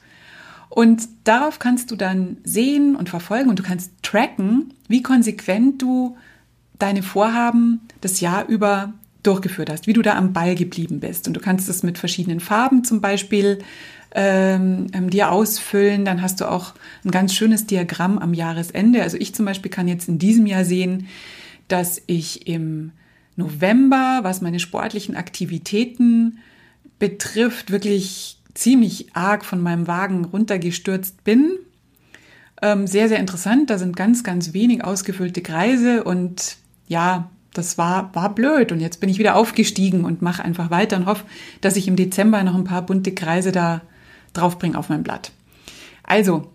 Und 0.69 1.08
darauf 1.23 1.60
kannst 1.60 1.89
du 1.91 1.95
dann 1.95 2.38
sehen 2.43 2.95
und 2.95 3.10
verfolgen 3.10 3.49
und 3.49 3.60
du 3.60 3.63
kannst 3.63 3.91
tracken, 4.04 4.73
wie 4.88 5.02
konsequent 5.02 5.82
du 5.82 6.17
deine 6.78 7.04
Vorhaben 7.04 7.82
das 8.02 8.19
Jahr 8.19 8.47
über 8.47 8.93
durchgeführt 9.23 9.69
hast, 9.69 9.88
wie 9.88 9.93
du 9.93 10.01
da 10.01 10.15
am 10.15 10.34
Ball 10.34 10.55
geblieben 10.55 10.99
bist. 10.99 11.27
Und 11.27 11.34
du 11.34 11.39
kannst 11.39 11.67
es 11.69 11.84
mit 11.84 11.97
verschiedenen 11.97 12.39
Farben 12.39 12.84
zum 12.84 13.01
Beispiel 13.01 13.60
ähm, 14.15 14.88
ähm 14.93 15.10
dir 15.10 15.32
ausfüllen. 15.32 16.05
Dann 16.05 16.21
hast 16.21 16.41
du 16.41 16.49
auch 16.49 16.73
ein 17.03 17.12
ganz 17.12 17.34
schönes 17.34 17.65
Diagramm 17.65 18.17
am 18.17 18.34
Jahresende. 18.34 19.01
Also 19.01 19.17
ich 19.17 19.36
zum 19.36 19.45
Beispiel 19.45 19.71
kann 19.71 19.88
jetzt 19.88 20.08
in 20.08 20.19
diesem 20.19 20.45
Jahr 20.45 20.63
sehen, 20.63 21.08
dass 21.67 22.01
ich 22.08 22.47
im 22.47 22.91
November, 23.36 24.19
was 24.23 24.41
meine 24.41 24.60
sportlichen 24.60 25.15
Aktivitäten 25.15 26.39
betrifft, 26.97 27.71
wirklich 27.71 28.38
ziemlich 28.53 29.15
arg 29.15 29.45
von 29.45 29.62
meinem 29.62 29.88
Wagen 29.88 30.25
runtergestürzt 30.25 31.23
bin. 31.23 31.51
Ähm, 32.62 32.88
sehr, 32.88 33.08
sehr 33.08 33.19
interessant. 33.19 33.69
Da 33.69 33.77
sind 33.77 33.95
ganz, 33.95 34.23
ganz 34.23 34.53
wenig 34.53 34.84
ausgefüllte 34.84 35.41
Kreise 35.41 36.03
und 36.03 36.58
ja, 36.88 37.29
das 37.53 37.77
war, 37.77 38.13
war 38.15 38.33
blöd. 38.33 38.71
Und 38.71 38.79
jetzt 38.79 38.99
bin 38.99 39.09
ich 39.09 39.19
wieder 39.19 39.35
aufgestiegen 39.35 40.05
und 40.05 40.21
mache 40.21 40.43
einfach 40.43 40.69
weiter 40.69 40.97
und 40.97 41.05
hoffe, 41.05 41.25
dass 41.62 41.75
ich 41.75 41.88
im 41.88 41.95
Dezember 41.95 42.43
noch 42.43 42.55
ein 42.55 42.63
paar 42.63 42.81
bunte 42.81 43.13
Kreise 43.13 43.51
da 43.51 43.81
draufbringe 44.33 44.77
auf 44.77 44.89
mein 44.89 45.03
Blatt. 45.03 45.31
Also, 46.03 46.51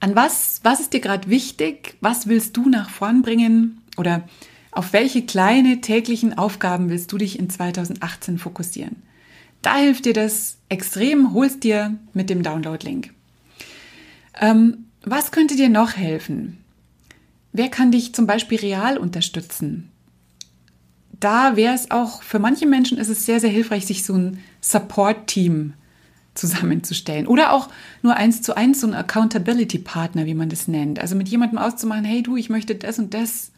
an 0.00 0.14
was, 0.14 0.60
was 0.62 0.80
ist 0.80 0.92
dir 0.92 1.00
gerade 1.00 1.30
wichtig? 1.30 1.96
Was 2.00 2.26
willst 2.26 2.56
du 2.56 2.68
nach 2.68 2.90
vorn 2.90 3.22
bringen? 3.22 3.82
Oder 3.96 4.24
auf 4.70 4.92
welche 4.92 5.24
kleine 5.24 5.80
täglichen 5.80 6.36
Aufgaben 6.36 6.90
willst 6.90 7.10
du 7.10 7.18
dich 7.18 7.38
in 7.38 7.48
2018 7.48 8.38
fokussieren? 8.38 8.96
Da 9.62 9.76
hilft 9.76 10.04
dir 10.04 10.12
das 10.12 10.58
extrem, 10.68 11.32
holst 11.32 11.64
dir 11.64 11.96
mit 12.12 12.28
dem 12.28 12.42
Download-Link. 12.42 13.12
Ähm, 14.38 14.84
was 15.02 15.32
könnte 15.32 15.56
dir 15.56 15.70
noch 15.70 15.96
helfen? 15.96 16.58
Wer 17.56 17.70
kann 17.70 17.90
dich 17.90 18.14
zum 18.14 18.26
Beispiel 18.26 18.58
real 18.58 18.98
unterstützen? 18.98 19.90
Da 21.18 21.56
wäre 21.56 21.74
es 21.74 21.90
auch, 21.90 22.22
für 22.22 22.38
manche 22.38 22.66
Menschen 22.66 22.98
ist 22.98 23.08
es 23.08 23.24
sehr, 23.24 23.40
sehr 23.40 23.48
hilfreich, 23.48 23.86
sich 23.86 24.04
so 24.04 24.12
ein 24.12 24.40
Support-Team 24.60 25.72
zusammenzustellen. 26.34 27.26
Oder 27.26 27.54
auch 27.54 27.70
nur 28.02 28.14
eins 28.14 28.42
zu 28.42 28.54
eins 28.58 28.82
so 28.82 28.86
ein 28.86 28.92
Accountability-Partner, 28.92 30.26
wie 30.26 30.34
man 30.34 30.50
das 30.50 30.68
nennt. 30.68 30.98
Also 30.98 31.16
mit 31.16 31.28
jemandem 31.28 31.56
auszumachen, 31.56 32.04
hey 32.04 32.22
du, 32.22 32.36
ich 32.36 32.50
möchte 32.50 32.74
das 32.74 32.98
und 32.98 33.14
das 33.14 33.52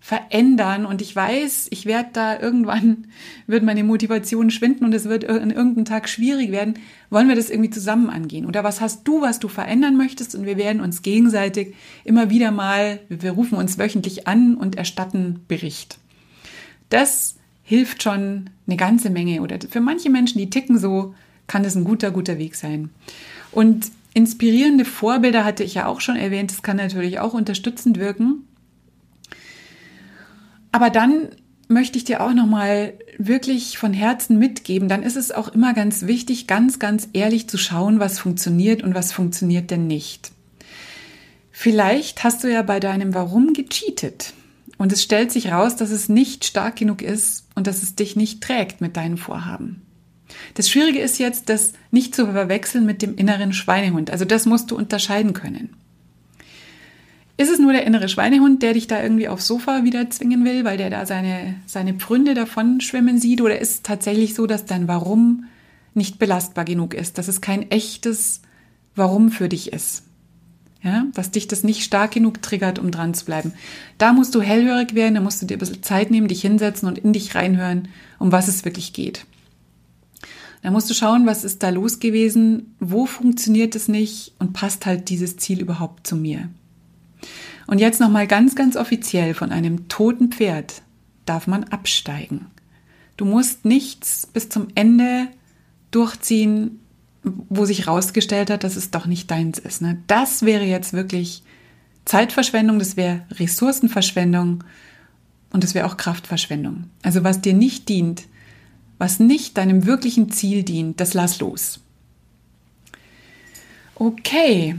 verändern 0.00 0.86
und 0.86 1.02
ich 1.02 1.14
weiß, 1.14 1.68
ich 1.70 1.84
werde 1.84 2.10
da 2.12 2.38
irgendwann, 2.38 3.08
wird 3.46 3.62
meine 3.62 3.84
Motivation 3.84 4.50
schwinden 4.50 4.84
und 4.84 4.94
es 4.94 5.06
wird 5.06 5.28
an 5.28 5.50
irgendeinem 5.50 5.84
Tag 5.84 6.08
schwierig 6.08 6.50
werden, 6.50 6.74
wollen 7.10 7.28
wir 7.28 7.36
das 7.36 7.50
irgendwie 7.50 7.70
zusammen 7.70 8.08
angehen? 8.08 8.46
Oder 8.46 8.64
was 8.64 8.80
hast 8.80 9.06
du, 9.06 9.20
was 9.20 9.38
du 9.38 9.48
verändern 9.48 9.96
möchtest 9.96 10.34
und 10.34 10.46
wir 10.46 10.56
werden 10.56 10.80
uns 10.80 11.02
gegenseitig 11.02 11.74
immer 12.04 12.30
wieder 12.30 12.52
mal, 12.52 13.00
wir 13.08 13.32
rufen 13.32 13.58
uns 13.58 13.78
wöchentlich 13.78 14.26
an 14.26 14.54
und 14.54 14.76
erstatten 14.76 15.40
Bericht. 15.48 15.98
Das 16.90 17.36
hilft 17.68 18.02
schon 18.02 18.48
eine 18.66 18.76
ganze 18.76 19.10
Menge. 19.10 19.42
Oder 19.42 19.58
für 19.68 19.80
manche 19.80 20.08
Menschen, 20.08 20.38
die 20.38 20.48
ticken 20.48 20.78
so, 20.78 21.14
kann 21.46 21.62
das 21.62 21.74
ein 21.74 21.84
guter, 21.84 22.10
guter 22.10 22.38
Weg 22.38 22.54
sein. 22.54 22.88
Und 23.52 23.90
inspirierende 24.14 24.86
Vorbilder 24.86 25.44
hatte 25.44 25.64
ich 25.64 25.74
ja 25.74 25.86
auch 25.86 26.00
schon 26.00 26.16
erwähnt. 26.16 26.50
Das 26.50 26.62
kann 26.62 26.78
natürlich 26.78 27.20
auch 27.20 27.34
unterstützend 27.34 27.98
wirken. 27.98 28.47
Aber 30.72 30.90
dann 30.90 31.28
möchte 31.68 31.98
ich 31.98 32.04
dir 32.04 32.22
auch 32.22 32.32
nochmal 32.32 32.94
wirklich 33.18 33.78
von 33.78 33.92
Herzen 33.92 34.38
mitgeben, 34.38 34.88
dann 34.88 35.02
ist 35.02 35.16
es 35.16 35.30
auch 35.30 35.48
immer 35.48 35.74
ganz 35.74 36.06
wichtig, 36.06 36.46
ganz, 36.46 36.78
ganz 36.78 37.08
ehrlich 37.12 37.48
zu 37.48 37.58
schauen, 37.58 38.00
was 38.00 38.18
funktioniert 38.18 38.82
und 38.82 38.94
was 38.94 39.12
funktioniert 39.12 39.70
denn 39.70 39.86
nicht. 39.86 40.32
Vielleicht 41.52 42.24
hast 42.24 42.44
du 42.44 42.50
ja 42.50 42.62
bei 42.62 42.80
deinem 42.80 43.14
Warum 43.14 43.52
gecheatet 43.52 44.32
und 44.78 44.92
es 44.92 45.02
stellt 45.02 45.32
sich 45.32 45.50
raus, 45.50 45.76
dass 45.76 45.90
es 45.90 46.08
nicht 46.08 46.44
stark 46.44 46.76
genug 46.76 47.02
ist 47.02 47.46
und 47.54 47.66
dass 47.66 47.82
es 47.82 47.96
dich 47.96 48.16
nicht 48.16 48.42
trägt 48.42 48.80
mit 48.80 48.96
deinen 48.96 49.16
Vorhaben. 49.16 49.82
Das 50.54 50.70
Schwierige 50.70 51.00
ist 51.00 51.18
jetzt, 51.18 51.48
das 51.48 51.72
nicht 51.90 52.14
zu 52.14 52.26
verwechseln 52.26 52.86
mit 52.86 53.02
dem 53.02 53.16
inneren 53.16 53.52
Schweinehund. 53.52 54.10
Also 54.10 54.24
das 54.24 54.46
musst 54.46 54.70
du 54.70 54.76
unterscheiden 54.76 55.32
können. 55.32 55.74
Ist 57.38 57.50
es 57.52 57.60
nur 57.60 57.72
der 57.72 57.86
innere 57.86 58.08
Schweinehund, 58.08 58.64
der 58.64 58.74
dich 58.74 58.88
da 58.88 59.00
irgendwie 59.00 59.28
aufs 59.28 59.46
Sofa 59.46 59.84
wieder 59.84 60.10
zwingen 60.10 60.44
will, 60.44 60.64
weil 60.64 60.76
der 60.76 60.90
da 60.90 61.06
seine, 61.06 61.54
seine 61.66 61.94
Pfründe 61.94 62.34
davon 62.34 62.80
schwimmen 62.80 63.20
sieht? 63.20 63.40
Oder 63.40 63.60
ist 63.60 63.70
es 63.70 63.82
tatsächlich 63.82 64.34
so, 64.34 64.48
dass 64.48 64.64
dein 64.64 64.88
Warum 64.88 65.44
nicht 65.94 66.18
belastbar 66.18 66.64
genug 66.64 66.94
ist, 66.94 67.16
dass 67.16 67.28
es 67.28 67.40
kein 67.40 67.70
echtes 67.70 68.42
Warum 68.96 69.30
für 69.30 69.48
dich 69.48 69.72
ist? 69.72 70.02
Ja, 70.82 71.06
dass 71.14 71.30
dich 71.30 71.46
das 71.46 71.62
nicht 71.62 71.84
stark 71.84 72.10
genug 72.10 72.42
triggert, 72.42 72.80
um 72.80 72.90
dran 72.90 73.14
zu 73.14 73.24
bleiben. 73.24 73.52
Da 73.98 74.12
musst 74.12 74.34
du 74.34 74.42
hellhörig 74.42 74.96
werden, 74.96 75.14
da 75.14 75.20
musst 75.20 75.40
du 75.40 75.46
dir 75.46 75.56
ein 75.56 75.60
bisschen 75.60 75.82
Zeit 75.84 76.10
nehmen, 76.10 76.26
dich 76.26 76.40
hinsetzen 76.40 76.88
und 76.88 76.98
in 76.98 77.12
dich 77.12 77.36
reinhören, 77.36 77.86
um 78.18 78.32
was 78.32 78.48
es 78.48 78.64
wirklich 78.64 78.92
geht. 78.92 79.26
Da 80.62 80.72
musst 80.72 80.90
du 80.90 80.94
schauen, 80.94 81.24
was 81.26 81.44
ist 81.44 81.62
da 81.62 81.68
los 81.68 82.00
gewesen, 82.00 82.74
wo 82.80 83.06
funktioniert 83.06 83.76
es 83.76 83.86
nicht 83.86 84.32
und 84.40 84.54
passt 84.54 84.86
halt 84.86 85.08
dieses 85.08 85.36
Ziel 85.36 85.60
überhaupt 85.60 86.04
zu 86.04 86.16
mir. 86.16 86.48
Und 87.68 87.80
jetzt 87.80 88.00
nochmal 88.00 88.26
ganz, 88.26 88.54
ganz 88.54 88.76
offiziell 88.76 89.34
von 89.34 89.52
einem 89.52 89.88
toten 89.88 90.32
Pferd 90.32 90.80
darf 91.26 91.46
man 91.46 91.64
absteigen. 91.64 92.46
Du 93.18 93.26
musst 93.26 93.66
nichts 93.66 94.26
bis 94.26 94.48
zum 94.48 94.68
Ende 94.74 95.28
durchziehen, 95.90 96.80
wo 97.22 97.66
sich 97.66 97.80
herausgestellt 97.80 98.48
hat, 98.48 98.64
dass 98.64 98.76
es 98.76 98.90
doch 98.90 99.04
nicht 99.04 99.30
deins 99.30 99.58
ist. 99.58 99.82
Ne? 99.82 100.02
Das 100.06 100.42
wäre 100.42 100.64
jetzt 100.64 100.94
wirklich 100.94 101.42
Zeitverschwendung, 102.06 102.78
das 102.78 102.96
wäre 102.96 103.26
Ressourcenverschwendung 103.32 104.64
und 105.50 105.62
das 105.62 105.74
wäre 105.74 105.86
auch 105.86 105.98
Kraftverschwendung. 105.98 106.84
Also 107.02 107.22
was 107.22 107.42
dir 107.42 107.52
nicht 107.52 107.90
dient, 107.90 108.22
was 108.96 109.20
nicht 109.20 109.58
deinem 109.58 109.84
wirklichen 109.84 110.30
Ziel 110.30 110.62
dient, 110.62 111.00
das 111.00 111.12
lass 111.12 111.38
los. 111.38 111.80
Okay, 113.94 114.76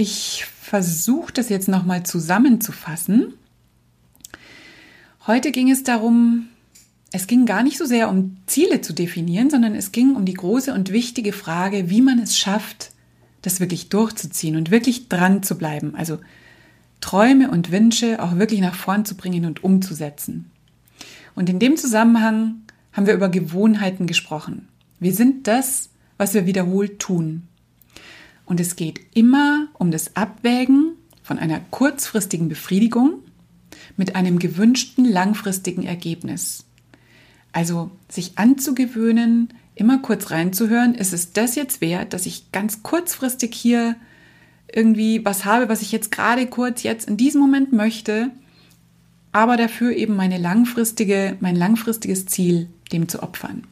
ich 0.00 0.46
versuche 0.46 1.30
das 1.30 1.50
jetzt 1.50 1.68
nochmal 1.68 2.04
zusammenzufassen. 2.04 3.34
Heute 5.26 5.52
ging 5.52 5.70
es 5.70 5.82
darum, 5.82 6.48
es 7.12 7.26
ging 7.26 7.44
gar 7.44 7.62
nicht 7.62 7.76
so 7.76 7.84
sehr 7.84 8.08
um 8.08 8.38
Ziele 8.46 8.80
zu 8.80 8.94
definieren, 8.94 9.50
sondern 9.50 9.74
es 9.74 9.92
ging 9.92 10.16
um 10.16 10.24
die 10.24 10.32
große 10.32 10.72
und 10.72 10.90
wichtige 10.90 11.34
Frage, 11.34 11.90
wie 11.90 12.00
man 12.00 12.18
es 12.18 12.38
schafft, 12.38 12.92
das 13.42 13.60
wirklich 13.60 13.90
durchzuziehen 13.90 14.56
und 14.56 14.70
wirklich 14.70 15.10
dran 15.10 15.42
zu 15.42 15.58
bleiben. 15.58 15.94
Also 15.94 16.18
Träume 17.02 17.50
und 17.50 17.70
Wünsche 17.70 18.22
auch 18.22 18.38
wirklich 18.38 18.60
nach 18.60 18.74
vorn 18.74 19.04
zu 19.04 19.16
bringen 19.16 19.44
und 19.44 19.62
umzusetzen. 19.62 20.50
Und 21.34 21.50
in 21.50 21.58
dem 21.58 21.76
Zusammenhang 21.76 22.62
haben 22.92 23.06
wir 23.06 23.14
über 23.14 23.28
Gewohnheiten 23.28 24.06
gesprochen. 24.06 24.68
Wir 24.98 25.12
sind 25.12 25.46
das, 25.46 25.90
was 26.16 26.32
wir 26.32 26.46
wiederholt 26.46 27.00
tun. 27.00 27.48
Und 28.50 28.58
es 28.58 28.74
geht 28.74 28.98
immer 29.14 29.68
um 29.74 29.92
das 29.92 30.16
Abwägen 30.16 30.96
von 31.22 31.38
einer 31.38 31.60
kurzfristigen 31.70 32.48
Befriedigung 32.48 33.20
mit 33.96 34.16
einem 34.16 34.40
gewünschten 34.40 35.04
langfristigen 35.04 35.84
Ergebnis. 35.84 36.64
Also 37.52 37.92
sich 38.08 38.38
anzugewöhnen, 38.38 39.54
immer 39.76 39.98
kurz 39.98 40.32
reinzuhören, 40.32 40.96
ist 40.96 41.12
es 41.12 41.32
das 41.32 41.54
jetzt 41.54 41.80
wert, 41.80 42.12
dass 42.12 42.26
ich 42.26 42.50
ganz 42.50 42.82
kurzfristig 42.82 43.54
hier 43.54 43.94
irgendwie 44.74 45.24
was 45.24 45.44
habe, 45.44 45.68
was 45.68 45.80
ich 45.80 45.92
jetzt 45.92 46.10
gerade 46.10 46.48
kurz 46.48 46.82
jetzt 46.82 47.08
in 47.08 47.16
diesem 47.16 47.40
Moment 47.40 47.72
möchte, 47.72 48.32
aber 49.30 49.58
dafür 49.58 49.92
eben 49.92 50.16
meine 50.16 50.38
langfristige, 50.38 51.36
mein 51.38 51.54
langfristiges 51.54 52.26
Ziel 52.26 52.68
dem 52.90 53.08
zu 53.08 53.22
opfern. 53.22 53.62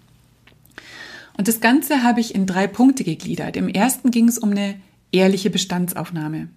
Und 1.38 1.46
das 1.46 1.60
Ganze 1.60 2.02
habe 2.02 2.20
ich 2.20 2.34
in 2.34 2.46
drei 2.46 2.66
Punkte 2.66 3.04
gegliedert. 3.04 3.56
Im 3.56 3.68
ersten 3.68 4.10
ging 4.10 4.28
es 4.28 4.38
um 4.38 4.50
eine 4.50 4.74
ehrliche 5.12 5.50
Bestandsaufnahme. 5.50 6.48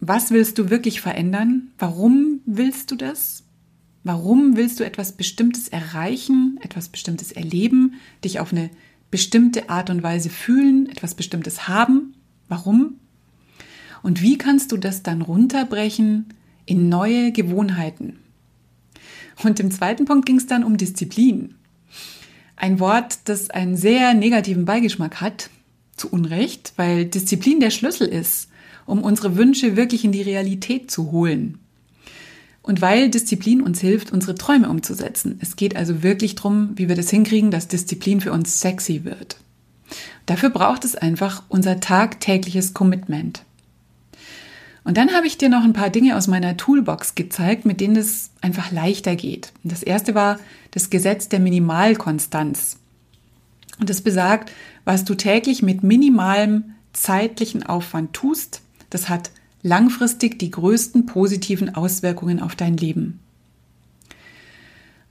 Was 0.00 0.30
willst 0.30 0.58
du 0.58 0.70
wirklich 0.70 1.02
verändern? 1.02 1.68
Warum 1.78 2.40
willst 2.46 2.90
du 2.90 2.96
das? 2.96 3.44
Warum 4.02 4.56
willst 4.56 4.80
du 4.80 4.84
etwas 4.84 5.12
Bestimmtes 5.12 5.68
erreichen, 5.68 6.58
etwas 6.62 6.88
Bestimmtes 6.88 7.30
erleben, 7.30 7.94
dich 8.24 8.40
auf 8.40 8.52
eine 8.52 8.70
bestimmte 9.10 9.68
Art 9.68 9.90
und 9.90 10.02
Weise 10.02 10.30
fühlen, 10.30 10.88
etwas 10.88 11.14
Bestimmtes 11.14 11.68
haben? 11.68 12.14
Warum? 12.48 12.94
Und 14.02 14.22
wie 14.22 14.38
kannst 14.38 14.72
du 14.72 14.78
das 14.78 15.02
dann 15.02 15.20
runterbrechen 15.20 16.32
in 16.64 16.88
neue 16.88 17.32
Gewohnheiten? 17.32 18.18
Und 19.44 19.60
im 19.60 19.70
zweiten 19.70 20.06
Punkt 20.06 20.24
ging 20.24 20.38
es 20.38 20.46
dann 20.46 20.64
um 20.64 20.78
Disziplin. 20.78 21.56
Ein 22.60 22.78
Wort, 22.78 23.20
das 23.24 23.48
einen 23.48 23.74
sehr 23.74 24.12
negativen 24.12 24.66
Beigeschmack 24.66 25.22
hat, 25.22 25.48
zu 25.96 26.10
Unrecht, 26.10 26.74
weil 26.76 27.06
Disziplin 27.06 27.58
der 27.58 27.70
Schlüssel 27.70 28.06
ist, 28.06 28.50
um 28.84 29.02
unsere 29.02 29.38
Wünsche 29.38 29.76
wirklich 29.76 30.04
in 30.04 30.12
die 30.12 30.20
Realität 30.20 30.90
zu 30.90 31.10
holen. 31.10 31.58
Und 32.60 32.82
weil 32.82 33.08
Disziplin 33.08 33.62
uns 33.62 33.80
hilft, 33.80 34.12
unsere 34.12 34.34
Träume 34.34 34.68
umzusetzen. 34.68 35.38
Es 35.40 35.56
geht 35.56 35.74
also 35.74 36.02
wirklich 36.02 36.34
darum, 36.34 36.72
wie 36.74 36.90
wir 36.90 36.96
das 36.96 37.08
hinkriegen, 37.08 37.50
dass 37.50 37.66
Disziplin 37.66 38.20
für 38.20 38.32
uns 38.32 38.60
sexy 38.60 39.04
wird. 39.04 39.38
Dafür 40.26 40.50
braucht 40.50 40.84
es 40.84 40.94
einfach 40.94 41.42
unser 41.48 41.80
tagtägliches 41.80 42.74
Commitment. 42.74 43.42
Und 44.84 44.96
dann 44.96 45.12
habe 45.12 45.26
ich 45.26 45.38
dir 45.38 45.48
noch 45.48 45.62
ein 45.62 45.72
paar 45.72 45.90
Dinge 45.90 46.16
aus 46.16 46.26
meiner 46.26 46.56
Toolbox 46.56 47.14
gezeigt, 47.14 47.66
mit 47.66 47.80
denen 47.80 47.96
es 47.96 48.30
einfach 48.40 48.72
leichter 48.72 49.14
geht. 49.14 49.52
Das 49.62 49.82
erste 49.82 50.14
war 50.14 50.38
das 50.70 50.90
Gesetz 50.90 51.28
der 51.28 51.40
Minimalkonstanz. 51.40 52.78
Und 53.78 53.90
das 53.90 54.00
besagt, 54.00 54.52
was 54.84 55.04
du 55.04 55.14
täglich 55.14 55.62
mit 55.62 55.82
minimalem 55.82 56.74
zeitlichen 56.92 57.64
Aufwand 57.64 58.12
tust, 58.12 58.62
das 58.90 59.08
hat 59.08 59.30
langfristig 59.62 60.38
die 60.38 60.50
größten 60.50 61.06
positiven 61.06 61.74
Auswirkungen 61.74 62.40
auf 62.40 62.56
dein 62.56 62.76
Leben. 62.76 63.20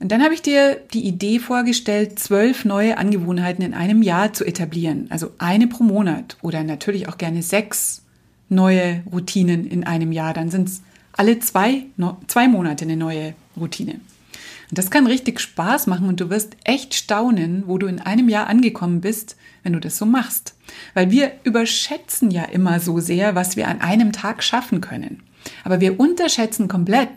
Und 0.00 0.12
dann 0.12 0.22
habe 0.22 0.34
ich 0.34 0.40
dir 0.40 0.80
die 0.94 1.06
Idee 1.06 1.38
vorgestellt, 1.38 2.18
zwölf 2.18 2.64
neue 2.64 2.96
Angewohnheiten 2.96 3.62
in 3.62 3.74
einem 3.74 4.02
Jahr 4.02 4.32
zu 4.32 4.44
etablieren. 4.44 5.06
Also 5.10 5.30
eine 5.38 5.66
pro 5.66 5.84
Monat 5.84 6.38
oder 6.40 6.64
natürlich 6.64 7.08
auch 7.08 7.18
gerne 7.18 7.42
sechs 7.42 8.02
neue 8.50 9.02
Routinen 9.10 9.66
in 9.66 9.84
einem 9.84 10.12
Jahr. 10.12 10.34
Dann 10.34 10.50
sind 10.50 10.68
es 10.68 10.82
alle 11.12 11.38
zwei, 11.38 11.86
zwei 12.26 12.48
Monate 12.48 12.84
eine 12.84 12.96
neue 12.96 13.34
Routine. 13.56 13.94
Und 13.94 14.78
das 14.78 14.90
kann 14.90 15.06
richtig 15.06 15.40
Spaß 15.40 15.86
machen 15.88 16.08
und 16.08 16.20
du 16.20 16.30
wirst 16.30 16.56
echt 16.64 16.94
staunen, 16.94 17.64
wo 17.66 17.78
du 17.78 17.86
in 17.86 17.98
einem 17.98 18.28
Jahr 18.28 18.46
angekommen 18.46 19.00
bist, 19.00 19.36
wenn 19.62 19.72
du 19.72 19.80
das 19.80 19.96
so 19.96 20.06
machst. 20.06 20.54
Weil 20.94 21.10
wir 21.10 21.32
überschätzen 21.42 22.30
ja 22.30 22.44
immer 22.44 22.78
so 22.78 23.00
sehr, 23.00 23.34
was 23.34 23.56
wir 23.56 23.66
an 23.66 23.80
einem 23.80 24.12
Tag 24.12 24.44
schaffen 24.44 24.80
können. 24.80 25.22
Aber 25.64 25.80
wir 25.80 25.98
unterschätzen 25.98 26.68
komplett, 26.68 27.08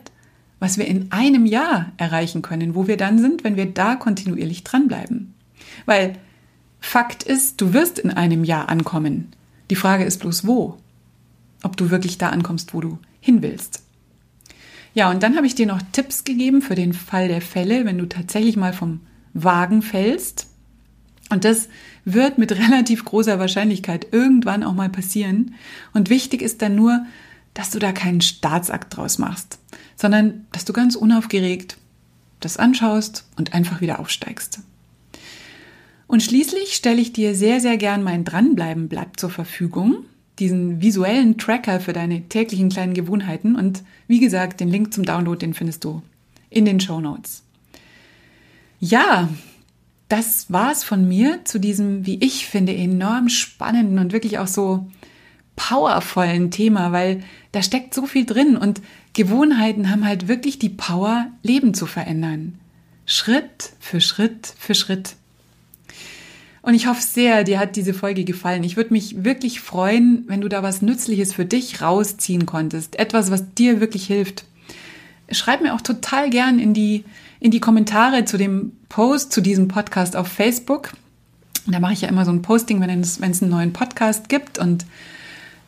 was 0.58 0.78
wir 0.78 0.86
in 0.86 1.12
einem 1.12 1.46
Jahr 1.46 1.92
erreichen 1.96 2.42
können, 2.42 2.74
wo 2.74 2.88
wir 2.88 2.96
dann 2.96 3.18
sind, 3.18 3.44
wenn 3.44 3.56
wir 3.56 3.66
da 3.66 3.94
kontinuierlich 3.94 4.64
dranbleiben. 4.64 5.34
Weil 5.86 6.14
Fakt 6.80 7.22
ist, 7.22 7.60
du 7.60 7.72
wirst 7.72 7.98
in 7.98 8.10
einem 8.10 8.44
Jahr 8.44 8.68
ankommen. 8.68 9.32
Die 9.70 9.76
Frage 9.76 10.04
ist 10.04 10.20
bloß 10.20 10.46
wo 10.46 10.78
ob 11.64 11.76
du 11.76 11.90
wirklich 11.90 12.18
da 12.18 12.28
ankommst, 12.30 12.74
wo 12.74 12.80
du 12.80 12.98
hin 13.20 13.42
willst. 13.42 13.82
Ja, 14.94 15.10
und 15.10 15.22
dann 15.22 15.36
habe 15.36 15.46
ich 15.46 15.56
dir 15.56 15.66
noch 15.66 15.82
Tipps 15.92 16.22
gegeben 16.22 16.62
für 16.62 16.76
den 16.76 16.92
Fall 16.92 17.26
der 17.26 17.40
Fälle, 17.40 17.84
wenn 17.84 17.98
du 17.98 18.06
tatsächlich 18.06 18.56
mal 18.56 18.72
vom 18.72 19.00
Wagen 19.32 19.82
fällst. 19.82 20.46
Und 21.30 21.44
das 21.44 21.68
wird 22.04 22.38
mit 22.38 22.52
relativ 22.58 23.04
großer 23.04 23.38
Wahrscheinlichkeit 23.38 24.08
irgendwann 24.12 24.62
auch 24.62 24.74
mal 24.74 24.88
passieren. 24.88 25.54
Und 25.92 26.10
wichtig 26.10 26.42
ist 26.42 26.62
dann 26.62 26.76
nur, 26.76 27.04
dass 27.54 27.70
du 27.70 27.78
da 27.78 27.92
keinen 27.92 28.20
Staatsakt 28.20 28.96
draus 28.96 29.18
machst, 29.18 29.58
sondern 29.96 30.46
dass 30.52 30.64
du 30.64 30.72
ganz 30.72 30.96
unaufgeregt 30.96 31.76
das 32.40 32.56
anschaust 32.56 33.26
und 33.36 33.54
einfach 33.54 33.80
wieder 33.80 33.98
aufsteigst. 33.98 34.60
Und 36.06 36.22
schließlich 36.22 36.74
stelle 36.74 37.00
ich 37.00 37.12
dir 37.12 37.34
sehr, 37.34 37.60
sehr 37.60 37.78
gern 37.78 38.02
mein 38.02 38.24
Dranbleiben-Blatt 38.24 39.18
zur 39.18 39.30
Verfügung 39.30 40.04
diesen 40.38 40.80
visuellen 40.82 41.38
Tracker 41.38 41.80
für 41.80 41.92
deine 41.92 42.28
täglichen 42.28 42.68
kleinen 42.68 42.94
Gewohnheiten. 42.94 43.56
Und 43.56 43.82
wie 44.08 44.20
gesagt, 44.20 44.60
den 44.60 44.68
Link 44.68 44.92
zum 44.92 45.04
Download, 45.04 45.38
den 45.38 45.54
findest 45.54 45.84
du 45.84 46.02
in 46.50 46.64
den 46.64 46.80
Show 46.80 47.00
Notes. 47.00 47.42
Ja, 48.80 49.28
das 50.08 50.52
war's 50.52 50.84
von 50.84 51.08
mir 51.08 51.44
zu 51.44 51.58
diesem, 51.58 52.06
wie 52.06 52.22
ich 52.22 52.46
finde, 52.46 52.74
enorm 52.74 53.28
spannenden 53.28 53.98
und 53.98 54.12
wirklich 54.12 54.38
auch 54.38 54.46
so 54.46 54.86
powervollen 55.56 56.50
Thema, 56.50 56.92
weil 56.92 57.22
da 57.52 57.62
steckt 57.62 57.94
so 57.94 58.06
viel 58.06 58.26
drin 58.26 58.56
und 58.56 58.82
Gewohnheiten 59.12 59.90
haben 59.90 60.04
halt 60.04 60.28
wirklich 60.28 60.58
die 60.58 60.68
Power, 60.68 61.28
Leben 61.42 61.74
zu 61.74 61.86
verändern. 61.86 62.58
Schritt 63.06 63.72
für 63.80 64.00
Schritt 64.00 64.52
für 64.58 64.74
Schritt. 64.74 65.16
Und 66.64 66.72
ich 66.72 66.86
hoffe 66.86 67.02
sehr, 67.02 67.44
dir 67.44 67.58
hat 67.58 67.76
diese 67.76 67.92
Folge 67.92 68.24
gefallen. 68.24 68.64
Ich 68.64 68.78
würde 68.78 68.94
mich 68.94 69.22
wirklich 69.22 69.60
freuen, 69.60 70.24
wenn 70.28 70.40
du 70.40 70.48
da 70.48 70.62
was 70.62 70.80
Nützliches 70.80 71.34
für 71.34 71.44
dich 71.44 71.82
rausziehen 71.82 72.46
konntest. 72.46 72.98
Etwas, 72.98 73.30
was 73.30 73.52
dir 73.52 73.80
wirklich 73.80 74.06
hilft. 74.06 74.46
Schreib 75.30 75.60
mir 75.60 75.74
auch 75.74 75.82
total 75.82 76.30
gern 76.30 76.58
in 76.58 76.72
die, 76.72 77.04
in 77.38 77.50
die 77.50 77.60
Kommentare 77.60 78.24
zu 78.24 78.38
dem 78.38 78.72
Post, 78.88 79.30
zu 79.32 79.42
diesem 79.42 79.68
Podcast 79.68 80.16
auf 80.16 80.28
Facebook. 80.28 80.92
Da 81.66 81.80
mache 81.80 81.92
ich 81.92 82.00
ja 82.00 82.08
immer 82.08 82.24
so 82.24 82.30
ein 82.30 82.40
Posting, 82.40 82.80
wenn 82.80 82.98
es, 82.98 83.20
wenn 83.20 83.32
es 83.32 83.42
einen 83.42 83.50
neuen 83.50 83.74
Podcast 83.74 84.30
gibt. 84.30 84.58
Und 84.58 84.86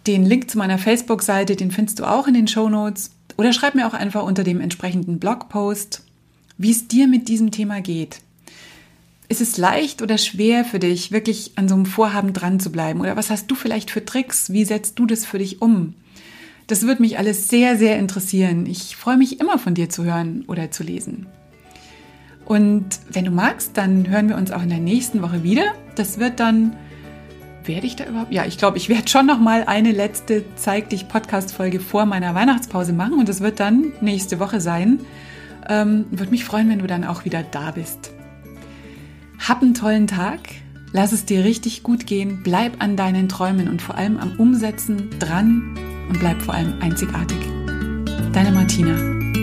den 0.07 0.25
Link 0.25 0.51
zu 0.51 0.57
meiner 0.57 0.79
Facebook-Seite, 0.79 1.57
den 1.57 1.73
findest 1.73 1.99
du 1.99 2.05
auch 2.05 2.27
in 2.27 2.33
den 2.33 2.49
Show 2.49 2.71
Notes. 2.71 3.11
Oder 3.37 3.53
schreib 3.53 3.75
mir 3.75 3.87
auch 3.87 3.93
einfach 3.93 4.23
unter 4.23 4.45
dem 4.45 4.63
entsprechenden 4.63 5.19
Blogpost, 5.19 6.05
wie 6.57 6.71
es 6.71 6.89
dir 6.89 7.07
mit 7.07 7.29
diesem 7.29 7.51
Thema 7.51 7.83
geht. 7.83 8.21
Ist 9.29 9.41
es 9.41 9.57
leicht 9.57 10.03
oder 10.03 10.19
schwer 10.19 10.65
für 10.65 10.79
dich, 10.79 11.11
wirklich 11.11 11.53
an 11.57 11.69
so 11.69 11.75
einem 11.75 11.87
Vorhaben 11.87 12.33
dran 12.33 12.61
zu 12.61 12.71
bleiben? 12.71 13.01
Oder 13.01 13.17
was 13.17 13.31
hast 13.31 13.51
du 13.51 13.55
vielleicht 13.55 13.91
für 13.91 14.05
Tricks? 14.05 14.53
Wie 14.53 14.65
setzt 14.65 14.99
du 14.99 15.07
das 15.07 15.25
für 15.25 15.39
dich 15.39 15.61
um? 15.61 15.95
Das 16.69 16.83
würde 16.83 17.03
mich 17.03 17.19
alles 17.19 17.49
sehr, 17.49 17.77
sehr 17.77 17.99
interessieren. 17.99 18.67
Ich 18.67 18.97
freue 18.97 19.17
mich 19.17 19.41
immer 19.41 19.59
von 19.59 19.75
dir 19.75 19.89
zu 19.89 20.05
hören 20.05 20.45
oder 20.47 20.71
zu 20.71 20.83
lesen. 20.83 21.27
Und 22.45 22.87
wenn 23.11 23.25
du 23.25 23.33
magst, 23.33 23.73
dann 23.75 24.09
hören 24.09 24.29
wir 24.29 24.37
uns 24.37 24.53
auch 24.53 24.63
in 24.63 24.69
der 24.69 24.79
nächsten 24.79 25.23
Woche 25.23 25.43
wieder. 25.43 25.75
Das 25.97 26.19
wird 26.19 26.39
dann 26.39 26.77
werde 27.65 27.87
ich 27.87 27.97
da 27.97 28.05
überhaupt? 28.05 28.33
Ja, 28.33 28.45
ich 28.45 28.59
glaube, 28.59 28.77
ich 28.77 28.89
werde 28.89 29.09
schon 29.09 29.27
noch 29.27 29.41
mal 29.41 29.65
eine 29.65 29.91
letzte 29.91 30.45
Zeig 30.55 30.91
dich 30.91 31.09
Podcast 31.09 31.53
Folge 31.53 31.81
vor 31.81 32.07
meiner 32.07 32.35
Weihnachtspause 32.35 32.93
machen 32.93 33.15
und 33.15 33.29
das 33.29 33.41
wird 33.41 33.59
dann 33.59 33.93
nächste 34.01 34.39
Woche 34.39 34.61
sein. 34.61 35.01
Ähm, 35.69 36.07
Würde 36.13 36.31
mich 36.31 36.45
freuen, 36.45 36.69
wenn 36.69 36.79
du 36.79 36.87
dann 36.87 37.05
auch 37.05 37.25
wieder 37.25 37.43
da 37.43 37.73
bist. 37.73 38.13
Hab 39.39 39.63
einen 39.63 39.75
tollen 39.75 40.07
Tag. 40.07 40.41
Lass 40.93 41.13
es 41.13 41.25
dir 41.25 41.45
richtig 41.45 41.83
gut 41.83 42.07
gehen. 42.07 42.41
Bleib 42.43 42.83
an 42.83 42.97
deinen 42.97 43.29
Träumen 43.29 43.69
und 43.69 43.83
vor 43.83 43.97
allem 43.97 44.17
am 44.17 44.33
Umsetzen 44.39 45.11
dran 45.19 45.77
und 46.09 46.19
bleib 46.19 46.41
vor 46.43 46.55
allem 46.55 46.75
einzigartig. 46.81 47.39
Deine 48.33 48.53
Martina. 48.53 49.36